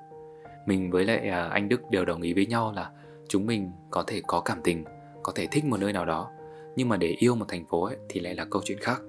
Mình 0.66 0.90
với 0.90 1.04
lại 1.04 1.28
à, 1.28 1.44
anh 1.44 1.68
Đức 1.68 1.80
đều 1.90 2.04
đồng 2.04 2.22
ý 2.22 2.34
với 2.34 2.46
nhau 2.46 2.72
là 2.76 2.90
chúng 3.30 3.46
mình 3.46 3.70
có 3.90 4.04
thể 4.06 4.22
có 4.26 4.40
cảm 4.40 4.58
tình, 4.64 4.84
có 5.22 5.32
thể 5.34 5.46
thích 5.50 5.64
một 5.64 5.80
nơi 5.80 5.92
nào 5.92 6.04
đó 6.04 6.30
nhưng 6.76 6.88
mà 6.88 6.96
để 6.96 7.08
yêu 7.08 7.34
một 7.34 7.44
thành 7.48 7.64
phố 7.64 7.84
ấy, 7.84 7.96
thì 8.08 8.20
lại 8.20 8.34
là 8.34 8.44
câu 8.44 8.62
chuyện 8.64 8.78
khác. 8.80 9.02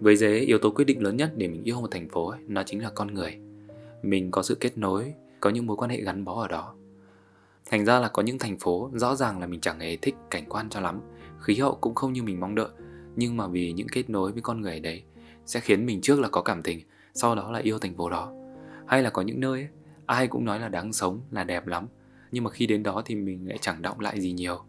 Với 0.00 0.16
dế 0.16 0.38
yếu 0.38 0.58
tố 0.58 0.70
quyết 0.70 0.84
định 0.84 1.02
lớn 1.02 1.16
nhất 1.16 1.32
để 1.36 1.48
mình 1.48 1.62
yêu 1.64 1.80
một 1.80 1.90
thành 1.90 2.08
phố 2.08 2.28
ấy, 2.28 2.40
nó 2.46 2.62
chính 2.62 2.82
là 2.82 2.90
con 2.90 3.14
người. 3.14 3.38
Mình 4.02 4.30
có 4.30 4.42
sự 4.42 4.54
kết 4.60 4.78
nối 4.78 5.14
có 5.40 5.50
những 5.50 5.66
mối 5.66 5.76
quan 5.76 5.90
hệ 5.90 6.00
gắn 6.00 6.24
bó 6.24 6.42
ở 6.42 6.48
đó. 6.48 6.74
Thành 7.70 7.84
ra 7.84 8.00
là 8.00 8.08
có 8.08 8.22
những 8.22 8.38
thành 8.38 8.58
phố 8.58 8.90
rõ 8.94 9.14
ràng 9.14 9.40
là 9.40 9.46
mình 9.46 9.60
chẳng 9.60 9.80
hề 9.80 9.96
thích 9.96 10.14
cảnh 10.30 10.44
quan 10.48 10.68
cho 10.68 10.80
lắm 10.80 11.00
khí 11.40 11.54
hậu 11.54 11.74
cũng 11.74 11.94
không 11.94 12.12
như 12.12 12.22
mình 12.22 12.40
mong 12.40 12.54
đợi. 12.54 12.68
Nhưng 13.16 13.36
mà 13.36 13.46
vì 13.46 13.72
những 13.72 13.88
kết 13.92 14.10
nối 14.10 14.32
với 14.32 14.42
con 14.42 14.60
người 14.60 14.80
đấy 14.80 15.02
sẽ 15.46 15.60
khiến 15.60 15.86
mình 15.86 16.00
trước 16.00 16.20
là 16.20 16.28
có 16.28 16.42
cảm 16.42 16.62
tình 16.62 16.80
sau 17.14 17.34
đó 17.34 17.50
là 17.50 17.58
yêu 17.58 17.78
thành 17.78 17.96
phố 17.96 18.10
đó. 18.10 18.32
Hay 18.86 19.02
là 19.02 19.10
có 19.10 19.22
những 19.22 19.40
nơi 19.40 19.60
ấy, 19.60 19.68
ai 20.06 20.28
cũng 20.28 20.44
nói 20.44 20.60
là 20.60 20.68
đáng 20.68 20.92
sống 20.92 21.20
là 21.30 21.44
đẹp 21.44 21.66
lắm 21.66 21.86
nhưng 22.32 22.44
mà 22.44 22.50
khi 22.50 22.66
đến 22.66 22.82
đó 22.82 23.02
thì 23.04 23.14
mình 23.14 23.48
lại 23.48 23.58
chẳng 23.60 23.82
động 23.82 24.00
lại 24.00 24.20
gì 24.20 24.32
nhiều, 24.32 24.64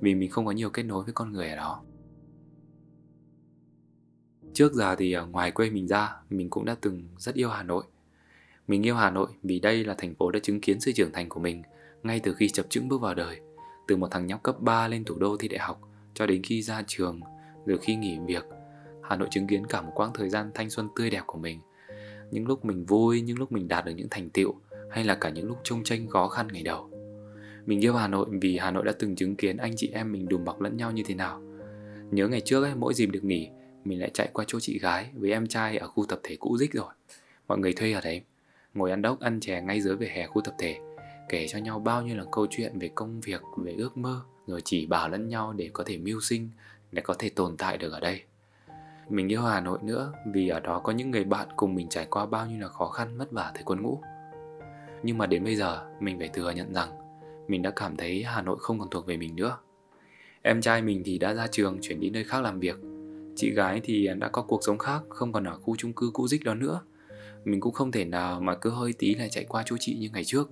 vì 0.00 0.14
mình 0.14 0.30
không 0.30 0.46
có 0.46 0.52
nhiều 0.52 0.70
kết 0.70 0.82
nối 0.82 1.04
với 1.04 1.12
con 1.12 1.32
người 1.32 1.50
ở 1.50 1.56
đó. 1.56 1.82
Trước 4.52 4.72
giờ 4.72 4.96
thì 4.96 5.12
ở 5.12 5.26
ngoài 5.26 5.50
quê 5.50 5.70
mình 5.70 5.88
ra, 5.88 6.16
mình 6.30 6.50
cũng 6.50 6.64
đã 6.64 6.76
từng 6.80 7.08
rất 7.18 7.34
yêu 7.34 7.48
hà 7.48 7.62
nội. 7.62 7.84
Mình 8.68 8.86
yêu 8.86 8.94
hà 8.94 9.10
nội 9.10 9.28
vì 9.42 9.60
đây 9.60 9.84
là 9.84 9.94
thành 9.98 10.14
phố 10.14 10.30
đã 10.30 10.40
chứng 10.42 10.60
kiến 10.60 10.80
sự 10.80 10.92
trưởng 10.92 11.12
thành 11.12 11.28
của 11.28 11.40
mình 11.40 11.62
ngay 12.02 12.20
từ 12.20 12.34
khi 12.34 12.48
chập 12.48 12.66
chững 12.68 12.88
bước 12.88 13.00
vào 13.00 13.14
đời, 13.14 13.40
từ 13.88 13.96
một 13.96 14.08
thằng 14.10 14.26
nhóc 14.26 14.42
cấp 14.42 14.60
3 14.60 14.88
lên 14.88 15.04
thủ 15.04 15.18
đô 15.18 15.36
thi 15.36 15.48
đại 15.48 15.58
học 15.58 15.80
cho 16.14 16.26
đến 16.26 16.42
khi 16.42 16.62
ra 16.62 16.82
trường, 16.86 17.20
rồi 17.66 17.78
khi 17.78 17.96
nghỉ 17.96 18.18
việc. 18.26 18.44
Hà 19.02 19.16
nội 19.16 19.28
chứng 19.30 19.46
kiến 19.46 19.66
cả 19.66 19.82
một 19.82 19.92
quãng 19.94 20.10
thời 20.14 20.28
gian 20.28 20.50
thanh 20.54 20.70
xuân 20.70 20.88
tươi 20.96 21.10
đẹp 21.10 21.22
của 21.26 21.38
mình, 21.38 21.60
những 22.30 22.46
lúc 22.46 22.64
mình 22.64 22.84
vui, 22.84 23.20
những 23.20 23.38
lúc 23.38 23.52
mình 23.52 23.68
đạt 23.68 23.84
được 23.84 23.92
những 23.96 24.08
thành 24.10 24.30
tựu, 24.30 24.54
hay 24.90 25.04
là 25.04 25.14
cả 25.14 25.30
những 25.30 25.46
lúc 25.46 25.58
trông 25.64 25.84
tranh 25.84 26.08
khó 26.08 26.28
khăn 26.28 26.48
ngày 26.52 26.62
đầu 26.62 26.95
mình 27.66 27.84
yêu 27.84 27.94
Hà 27.94 28.08
Nội 28.08 28.26
vì 28.40 28.58
Hà 28.58 28.70
Nội 28.70 28.84
đã 28.84 28.92
từng 28.98 29.16
chứng 29.16 29.36
kiến 29.36 29.56
anh 29.56 29.72
chị 29.76 29.90
em 29.92 30.12
mình 30.12 30.28
đùm 30.28 30.44
bọc 30.44 30.60
lẫn 30.60 30.76
nhau 30.76 30.92
như 30.92 31.02
thế 31.06 31.14
nào. 31.14 31.42
Nhớ 32.10 32.28
ngày 32.28 32.40
trước 32.40 32.62
ấy, 32.62 32.74
mỗi 32.74 32.94
dịp 32.94 33.06
được 33.06 33.24
nghỉ, 33.24 33.48
mình 33.84 34.00
lại 34.00 34.10
chạy 34.14 34.28
qua 34.32 34.44
chỗ 34.48 34.60
chị 34.60 34.78
gái 34.78 35.10
với 35.14 35.30
em 35.30 35.46
trai 35.46 35.76
ở 35.76 35.88
khu 35.88 36.06
tập 36.08 36.20
thể 36.22 36.36
cũ 36.36 36.56
dích 36.58 36.72
rồi. 36.72 36.92
Mọi 37.48 37.58
người 37.58 37.72
thuê 37.72 37.92
ở 37.92 38.00
đấy, 38.00 38.22
ngồi 38.74 38.90
ăn 38.90 39.02
đốc 39.02 39.20
ăn 39.20 39.40
chè 39.40 39.60
ngay 39.62 39.80
dưới 39.80 39.96
vỉa 39.96 40.06
hè 40.06 40.26
khu 40.26 40.40
tập 40.40 40.54
thể, 40.58 40.78
kể 41.28 41.46
cho 41.48 41.58
nhau 41.58 41.78
bao 41.78 42.02
nhiêu 42.02 42.16
là 42.16 42.24
câu 42.32 42.46
chuyện 42.50 42.78
về 42.78 42.90
công 42.94 43.20
việc, 43.20 43.42
về 43.56 43.74
ước 43.78 43.96
mơ, 43.96 44.20
rồi 44.46 44.60
chỉ 44.64 44.86
bảo 44.86 45.08
lẫn 45.08 45.28
nhau 45.28 45.52
để 45.52 45.70
có 45.72 45.84
thể 45.86 45.98
mưu 45.98 46.20
sinh, 46.20 46.50
để 46.92 47.02
có 47.02 47.14
thể 47.18 47.28
tồn 47.28 47.56
tại 47.56 47.78
được 47.78 47.92
ở 47.92 48.00
đây. 48.00 48.22
Mình 49.08 49.32
yêu 49.32 49.42
Hà 49.42 49.60
Nội 49.60 49.78
nữa 49.82 50.12
vì 50.32 50.48
ở 50.48 50.60
đó 50.60 50.78
có 50.78 50.92
những 50.92 51.10
người 51.10 51.24
bạn 51.24 51.48
cùng 51.56 51.74
mình 51.74 51.88
trải 51.88 52.06
qua 52.10 52.26
bao 52.26 52.46
nhiêu 52.46 52.60
là 52.60 52.68
khó 52.68 52.88
khăn 52.88 53.18
vất 53.18 53.32
vả 53.32 53.52
thời 53.54 53.62
quân 53.64 53.82
ngũ. 53.82 54.00
Nhưng 55.02 55.18
mà 55.18 55.26
đến 55.26 55.44
bây 55.44 55.56
giờ 55.56 55.86
mình 56.00 56.18
phải 56.18 56.28
thừa 56.28 56.50
nhận 56.50 56.74
rằng 56.74 57.05
mình 57.48 57.62
đã 57.62 57.70
cảm 57.76 57.96
thấy 57.96 58.22
Hà 58.22 58.42
Nội 58.42 58.56
không 58.60 58.78
còn 58.78 58.90
thuộc 58.90 59.06
về 59.06 59.16
mình 59.16 59.36
nữa. 59.36 59.58
Em 60.42 60.60
trai 60.60 60.82
mình 60.82 61.02
thì 61.04 61.18
đã 61.18 61.34
ra 61.34 61.46
trường 61.46 61.78
chuyển 61.80 62.00
đi 62.00 62.10
nơi 62.10 62.24
khác 62.24 62.42
làm 62.42 62.60
việc. 62.60 62.76
Chị 63.36 63.50
gái 63.50 63.80
thì 63.84 64.08
đã 64.18 64.28
có 64.28 64.42
cuộc 64.42 64.60
sống 64.62 64.78
khác, 64.78 65.02
không 65.08 65.32
còn 65.32 65.44
ở 65.44 65.58
khu 65.58 65.76
chung 65.76 65.92
cư 65.92 66.10
cũ 66.12 66.28
dích 66.28 66.44
đó 66.44 66.54
nữa. 66.54 66.80
Mình 67.44 67.60
cũng 67.60 67.74
không 67.74 67.92
thể 67.92 68.04
nào 68.04 68.40
mà 68.40 68.54
cứ 68.54 68.70
hơi 68.70 68.92
tí 68.98 69.14
lại 69.14 69.28
chạy 69.28 69.44
qua 69.44 69.62
chỗ 69.66 69.76
chị 69.80 69.96
như 69.98 70.08
ngày 70.12 70.24
trước. 70.24 70.50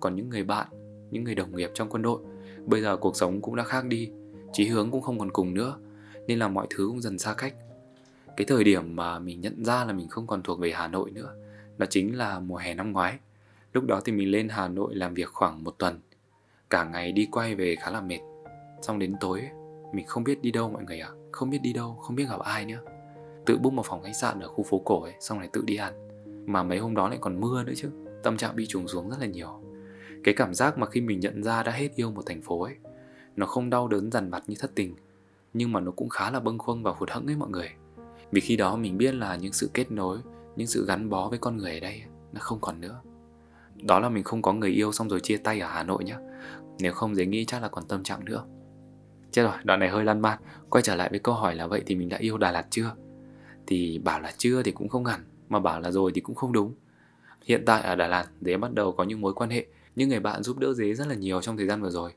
Còn 0.00 0.16
những 0.16 0.28
người 0.28 0.44
bạn, 0.44 0.66
những 1.10 1.24
người 1.24 1.34
đồng 1.34 1.56
nghiệp 1.56 1.70
trong 1.74 1.88
quân 1.90 2.02
đội, 2.02 2.22
bây 2.66 2.82
giờ 2.82 2.96
cuộc 2.96 3.16
sống 3.16 3.40
cũng 3.40 3.56
đã 3.56 3.64
khác 3.64 3.84
đi, 3.84 4.10
chí 4.52 4.66
hướng 4.66 4.90
cũng 4.90 5.02
không 5.02 5.18
còn 5.18 5.30
cùng 5.30 5.54
nữa, 5.54 5.78
nên 6.26 6.38
là 6.38 6.48
mọi 6.48 6.66
thứ 6.70 6.86
cũng 6.88 7.00
dần 7.00 7.18
xa 7.18 7.34
cách. 7.34 7.54
Cái 8.36 8.44
thời 8.44 8.64
điểm 8.64 8.96
mà 8.96 9.18
mình 9.18 9.40
nhận 9.40 9.64
ra 9.64 9.84
là 9.84 9.92
mình 9.92 10.08
không 10.08 10.26
còn 10.26 10.42
thuộc 10.42 10.58
về 10.58 10.72
Hà 10.72 10.88
Nội 10.88 11.10
nữa, 11.10 11.34
đó 11.78 11.86
chính 11.90 12.18
là 12.18 12.40
mùa 12.40 12.56
hè 12.56 12.74
năm 12.74 12.92
ngoái. 12.92 13.18
Lúc 13.72 13.84
đó 13.84 14.00
thì 14.04 14.12
mình 14.12 14.30
lên 14.30 14.48
Hà 14.48 14.68
Nội 14.68 14.94
làm 14.94 15.14
việc 15.14 15.28
khoảng 15.28 15.64
một 15.64 15.74
tuần. 15.78 16.00
Cả 16.70 16.84
ngày 16.84 17.12
đi 17.12 17.28
quay 17.32 17.54
về 17.54 17.76
khá 17.76 17.90
là 17.90 18.00
mệt. 18.00 18.20
Xong 18.82 18.98
đến 18.98 19.14
tối 19.20 19.48
Mình 19.92 20.06
không 20.06 20.24
biết 20.24 20.42
đi 20.42 20.50
đâu 20.50 20.70
mọi 20.70 20.84
người 20.84 21.00
ạ. 21.00 21.08
À. 21.12 21.16
Không 21.32 21.50
biết 21.50 21.58
đi 21.62 21.72
đâu, 21.72 21.94
không 21.94 22.16
biết 22.16 22.28
gặp 22.28 22.40
ai 22.40 22.64
nữa. 22.64 22.80
Tự 23.46 23.58
book 23.58 23.72
một 23.72 23.86
phòng 23.86 24.02
khách 24.02 24.16
sạn 24.20 24.40
ở 24.40 24.48
khu 24.48 24.64
phố 24.64 24.78
cổ 24.84 25.02
ấy 25.02 25.12
Xong 25.20 25.38
lại 25.38 25.48
tự 25.52 25.62
đi 25.66 25.76
ăn. 25.76 26.08
Mà 26.46 26.62
mấy 26.62 26.78
hôm 26.78 26.94
đó 26.94 27.08
lại 27.08 27.18
còn 27.20 27.40
mưa 27.40 27.64
nữa 27.64 27.72
chứ. 27.76 27.90
Tâm 28.22 28.36
trạng 28.36 28.56
bị 28.56 28.66
trùng 28.66 28.88
xuống 28.88 29.10
rất 29.10 29.16
là 29.20 29.26
nhiều. 29.26 29.60
Cái 30.24 30.34
cảm 30.34 30.54
giác 30.54 30.78
mà 30.78 30.86
khi 30.86 31.00
mình 31.00 31.20
nhận 31.20 31.42
ra 31.42 31.62
đã 31.62 31.72
hết 31.72 31.88
yêu 31.96 32.10
một 32.10 32.22
thành 32.26 32.42
phố 32.42 32.62
ấy 32.62 32.74
Nó 33.36 33.46
không 33.46 33.70
đau 33.70 33.88
đớn 33.88 34.10
dằn 34.10 34.30
vặt 34.30 34.42
như 34.46 34.54
thất 34.58 34.70
tình 34.74 34.94
Nhưng 35.54 35.72
mà 35.72 35.80
nó 35.80 35.90
cũng 35.90 36.08
khá 36.08 36.30
là 36.30 36.40
bâng 36.40 36.58
khuâng 36.58 36.82
và 36.82 36.92
hụt 36.96 37.10
hẫng 37.10 37.26
ấy 37.26 37.36
mọi 37.36 37.50
người. 37.50 37.70
Vì 38.30 38.40
khi 38.40 38.56
đó 38.56 38.76
mình 38.76 38.98
biết 38.98 39.14
là 39.14 39.36
những 39.36 39.52
sự 39.52 39.70
kết 39.74 39.90
nối 39.92 40.18
Những 40.56 40.66
sự 40.66 40.86
gắn 40.86 41.10
bó 41.10 41.28
với 41.28 41.38
con 41.38 41.56
người 41.56 41.74
ở 41.74 41.80
đây 41.80 42.02
Nó 42.32 42.40
không 42.40 42.58
còn 42.60 42.80
nữa 42.80 43.00
đó 43.82 43.98
là 43.98 44.08
mình 44.08 44.24
không 44.24 44.42
có 44.42 44.52
người 44.52 44.70
yêu 44.70 44.92
xong 44.92 45.08
rồi 45.08 45.20
chia 45.20 45.36
tay 45.36 45.60
ở 45.60 45.68
Hà 45.68 45.82
Nội 45.82 46.04
nhá. 46.04 46.18
Nếu 46.78 46.92
không 46.92 47.16
dễ 47.16 47.26
nghĩ 47.26 47.44
chắc 47.44 47.62
là 47.62 47.68
còn 47.68 47.84
tâm 47.88 48.02
trạng 48.02 48.24
nữa. 48.24 48.44
Chết 49.30 49.42
rồi, 49.42 49.52
đoạn 49.64 49.80
này 49.80 49.88
hơi 49.88 50.04
lăn 50.04 50.20
man. 50.20 50.38
Quay 50.70 50.82
trở 50.82 50.94
lại 50.94 51.08
với 51.10 51.18
câu 51.18 51.34
hỏi 51.34 51.54
là 51.54 51.66
vậy 51.66 51.82
thì 51.86 51.94
mình 51.94 52.08
đã 52.08 52.16
yêu 52.16 52.38
Đà 52.38 52.52
Lạt 52.52 52.66
chưa? 52.70 52.94
Thì 53.66 53.98
bảo 53.98 54.20
là 54.20 54.32
chưa 54.38 54.62
thì 54.62 54.72
cũng 54.72 54.88
không 54.88 55.04
hẳn 55.04 55.20
Mà 55.48 55.58
bảo 55.58 55.80
là 55.80 55.90
rồi 55.90 56.12
thì 56.14 56.20
cũng 56.20 56.36
không 56.36 56.52
đúng. 56.52 56.74
Hiện 57.44 57.62
tại 57.66 57.82
ở 57.82 57.96
Đà 57.96 58.06
Lạt 58.06 58.26
Dế 58.40 58.56
bắt 58.56 58.74
đầu 58.74 58.92
có 58.92 59.04
những 59.04 59.20
mối 59.20 59.34
quan 59.34 59.50
hệ. 59.50 59.66
Những 59.96 60.08
người 60.08 60.20
bạn 60.20 60.42
giúp 60.42 60.58
đỡ 60.58 60.74
Dế 60.74 60.94
rất 60.94 61.08
là 61.08 61.14
nhiều 61.14 61.40
trong 61.40 61.56
thời 61.56 61.66
gian 61.66 61.82
vừa 61.82 61.90
rồi. 61.90 62.12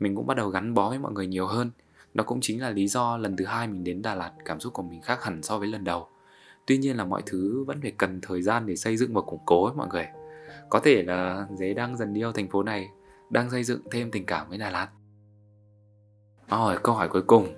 Mình 0.00 0.16
cũng 0.16 0.26
bắt 0.26 0.36
đầu 0.36 0.48
gắn 0.48 0.74
bó 0.74 0.88
với 0.88 0.98
mọi 0.98 1.12
người 1.12 1.26
nhiều 1.26 1.46
hơn. 1.46 1.70
Đó 2.14 2.24
cũng 2.24 2.40
chính 2.40 2.60
là 2.60 2.70
lý 2.70 2.88
do 2.88 3.16
lần 3.16 3.36
thứ 3.36 3.44
hai 3.44 3.68
mình 3.68 3.84
đến 3.84 4.02
Đà 4.02 4.14
Lạt 4.14 4.32
Cảm 4.44 4.60
xúc 4.60 4.72
của 4.72 4.82
mình 4.82 5.02
khác 5.02 5.24
hẳn 5.24 5.42
so 5.42 5.58
với 5.58 5.68
lần 5.68 5.84
đầu. 5.84 6.06
Tuy 6.66 6.78
nhiên 6.78 6.96
là 6.96 7.04
mọi 7.04 7.22
thứ 7.26 7.64
vẫn 7.66 7.80
phải 7.82 7.90
cần 7.90 8.20
thời 8.20 8.42
gian 8.42 8.66
để 8.66 8.76
xây 8.76 8.96
dựng 8.96 9.14
và 9.14 9.20
củng 9.20 9.40
cố 9.46 9.64
ấy 9.64 9.74
mọi 9.74 9.88
người 9.88 10.06
có 10.68 10.78
thể 10.78 11.02
là 11.02 11.46
dế 11.54 11.74
đang 11.74 11.96
dần 11.96 12.14
yêu 12.14 12.32
thành 12.32 12.48
phố 12.48 12.62
này, 12.62 12.88
đang 13.30 13.50
xây 13.50 13.64
dựng 13.64 13.80
thêm 13.90 14.10
tình 14.10 14.26
cảm 14.26 14.48
với 14.48 14.58
đà 14.58 14.70
lạt. 14.70 14.88
Rồi 16.50 16.76
câu 16.82 16.94
hỏi 16.94 17.08
cuối 17.08 17.22
cùng. 17.22 17.54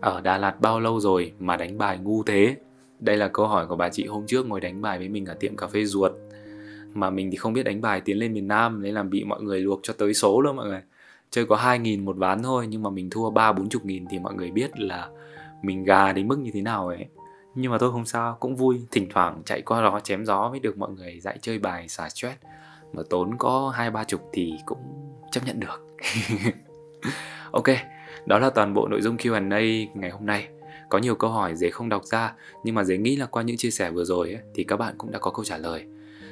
Ở 0.00 0.20
đà 0.20 0.38
lạt 0.38 0.60
bao 0.60 0.80
lâu 0.80 1.00
rồi 1.00 1.32
mà 1.38 1.56
đánh 1.56 1.78
bài 1.78 1.98
ngu 1.98 2.22
thế? 2.22 2.56
Đây 3.00 3.16
là 3.16 3.28
câu 3.28 3.46
hỏi 3.46 3.66
của 3.66 3.76
bà 3.76 3.88
chị 3.88 4.06
hôm 4.06 4.26
trước 4.26 4.46
ngồi 4.46 4.60
đánh 4.60 4.82
bài 4.82 4.98
với 4.98 5.08
mình 5.08 5.26
ở 5.26 5.34
tiệm 5.34 5.56
cà 5.56 5.66
phê 5.66 5.84
ruột. 5.84 6.12
Mà 6.94 7.10
mình 7.10 7.30
thì 7.30 7.36
không 7.36 7.52
biết 7.52 7.62
đánh 7.62 7.80
bài 7.80 8.00
tiến 8.00 8.18
lên 8.18 8.32
miền 8.32 8.48
Nam 8.48 8.82
nên 8.82 8.94
làm 8.94 9.10
bị 9.10 9.24
mọi 9.24 9.42
người 9.42 9.60
luộc 9.60 9.80
cho 9.82 9.94
tới 9.98 10.14
số 10.14 10.40
luôn 10.40 10.56
mọi 10.56 10.68
người. 10.68 10.82
Chơi 11.30 11.46
có 11.46 11.56
2 11.56 11.78
nghìn 11.78 12.04
một 12.04 12.16
ván 12.16 12.42
thôi 12.42 12.66
nhưng 12.70 12.82
mà 12.82 12.90
mình 12.90 13.10
thua 13.10 13.30
ba 13.30 13.52
bốn 13.52 13.68
chục 13.68 13.84
nghìn 13.84 14.06
thì 14.10 14.18
mọi 14.18 14.34
người 14.34 14.50
biết 14.50 14.80
là 14.80 15.08
mình 15.62 15.84
gà 15.84 16.12
đến 16.12 16.28
mức 16.28 16.38
như 16.38 16.50
thế 16.54 16.62
nào 16.62 16.88
ấy 16.88 17.06
nhưng 17.60 17.72
mà 17.72 17.78
tôi 17.78 17.92
không 17.92 18.04
sao 18.04 18.36
cũng 18.40 18.56
vui. 18.56 18.80
Thỉnh 18.90 19.08
thoảng 19.10 19.42
chạy 19.44 19.62
qua 19.62 19.82
đó 19.82 20.00
chém 20.04 20.24
gió 20.24 20.48
mới 20.50 20.60
được 20.60 20.78
mọi 20.78 20.90
người 20.90 21.20
dạy 21.20 21.38
chơi 21.42 21.58
bài 21.58 21.88
xả 21.88 22.08
stress. 22.08 22.36
Mà 22.92 23.02
tốn 23.10 23.38
có 23.38 23.72
hai 23.74 23.90
ba 23.90 24.04
chục 24.04 24.28
thì 24.32 24.52
cũng 24.66 24.78
chấp 25.32 25.40
nhận 25.46 25.60
được. 25.60 25.86
Ok 27.52 27.66
đó 28.26 28.38
là 28.38 28.50
toàn 28.50 28.74
bộ 28.74 28.88
nội 28.88 29.02
dung 29.02 29.16
Q&A 29.16 29.60
ngày 29.94 30.10
hôm 30.10 30.26
nay. 30.26 30.48
Có 30.88 30.98
nhiều 30.98 31.14
câu 31.14 31.30
hỏi 31.30 31.56
dễ 31.56 31.70
không 31.70 31.88
đọc 31.88 32.04
ra 32.04 32.34
nhưng 32.64 32.74
mà 32.74 32.84
dễ 32.84 32.98
nghĩ 32.98 33.16
là 33.16 33.26
qua 33.26 33.42
những 33.42 33.56
chia 33.56 33.70
sẻ 33.70 33.90
vừa 33.90 34.04
rồi 34.04 34.32
ấy, 34.32 34.42
thì 34.54 34.64
các 34.64 34.76
bạn 34.76 34.94
cũng 34.98 35.10
đã 35.10 35.18
có 35.18 35.30
câu 35.30 35.44
trả 35.44 35.56
lời. 35.56 35.84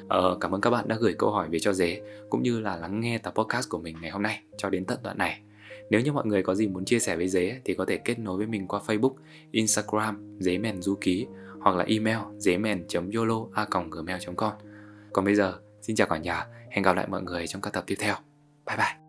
Ờ, 0.09 0.39
cảm 0.41 0.55
ơn 0.55 0.61
các 0.61 0.71
bạn 0.71 0.89
đã 0.89 0.97
gửi 1.01 1.15
câu 1.19 1.31
hỏi 1.31 1.49
về 1.51 1.59
cho 1.59 1.73
dế 1.73 2.01
cũng 2.31 2.43
như 2.43 2.61
là 2.61 2.77
lắng 2.77 3.01
nghe 3.01 3.19
tập 3.19 3.35
podcast 3.37 3.69
của 3.69 3.79
mình 3.79 3.97
ngày 4.01 4.11
hôm 4.11 4.23
nay. 4.23 4.41
Cho 4.59 4.71
đến 4.71 4.85
tận 4.85 4.99
đoạn 5.03 5.19
này. 5.19 5.41
Nếu 5.91 6.01
như 6.01 6.13
mọi 6.13 6.27
người 6.27 6.43
có 6.43 6.55
gì 6.55 6.69
muốn 6.69 6.85
chia 6.85 6.99
sẻ 6.99 7.17
với 7.17 7.29
Dế 7.29 7.61
thì 7.65 7.75
có 7.75 7.85
thể 7.85 7.97
kết 7.97 8.19
nối 8.19 8.39
với 8.39 8.47
mình 8.47 8.67
qua 8.69 8.81
Facebook, 8.87 9.15
Instagram, 9.51 10.37
Dế 10.41 10.59
Mèn 10.59 10.83
Du 10.83 10.95
Ký 11.01 11.27
hoặc 11.61 11.77
là 11.77 11.85
email 11.85 12.19
dế 12.39 12.59
mèn 12.59 12.87
yolo 13.15 13.47
a 13.53 13.67
gmail 13.91 14.19
com 14.37 14.53
Còn 15.13 15.25
bây 15.25 15.35
giờ, 15.35 15.59
xin 15.83 15.97
chào 15.97 16.07
cả 16.07 16.19
nhà, 16.19 16.47
hẹn 16.71 16.83
gặp 16.83 16.97
lại 16.97 17.07
mọi 17.09 17.23
người 17.23 17.47
trong 17.47 17.63
các 17.63 17.73
tập 17.73 17.85
tiếp 17.87 17.97
theo. 17.99 18.15
Bye 18.67 18.77
bye! 18.77 19.08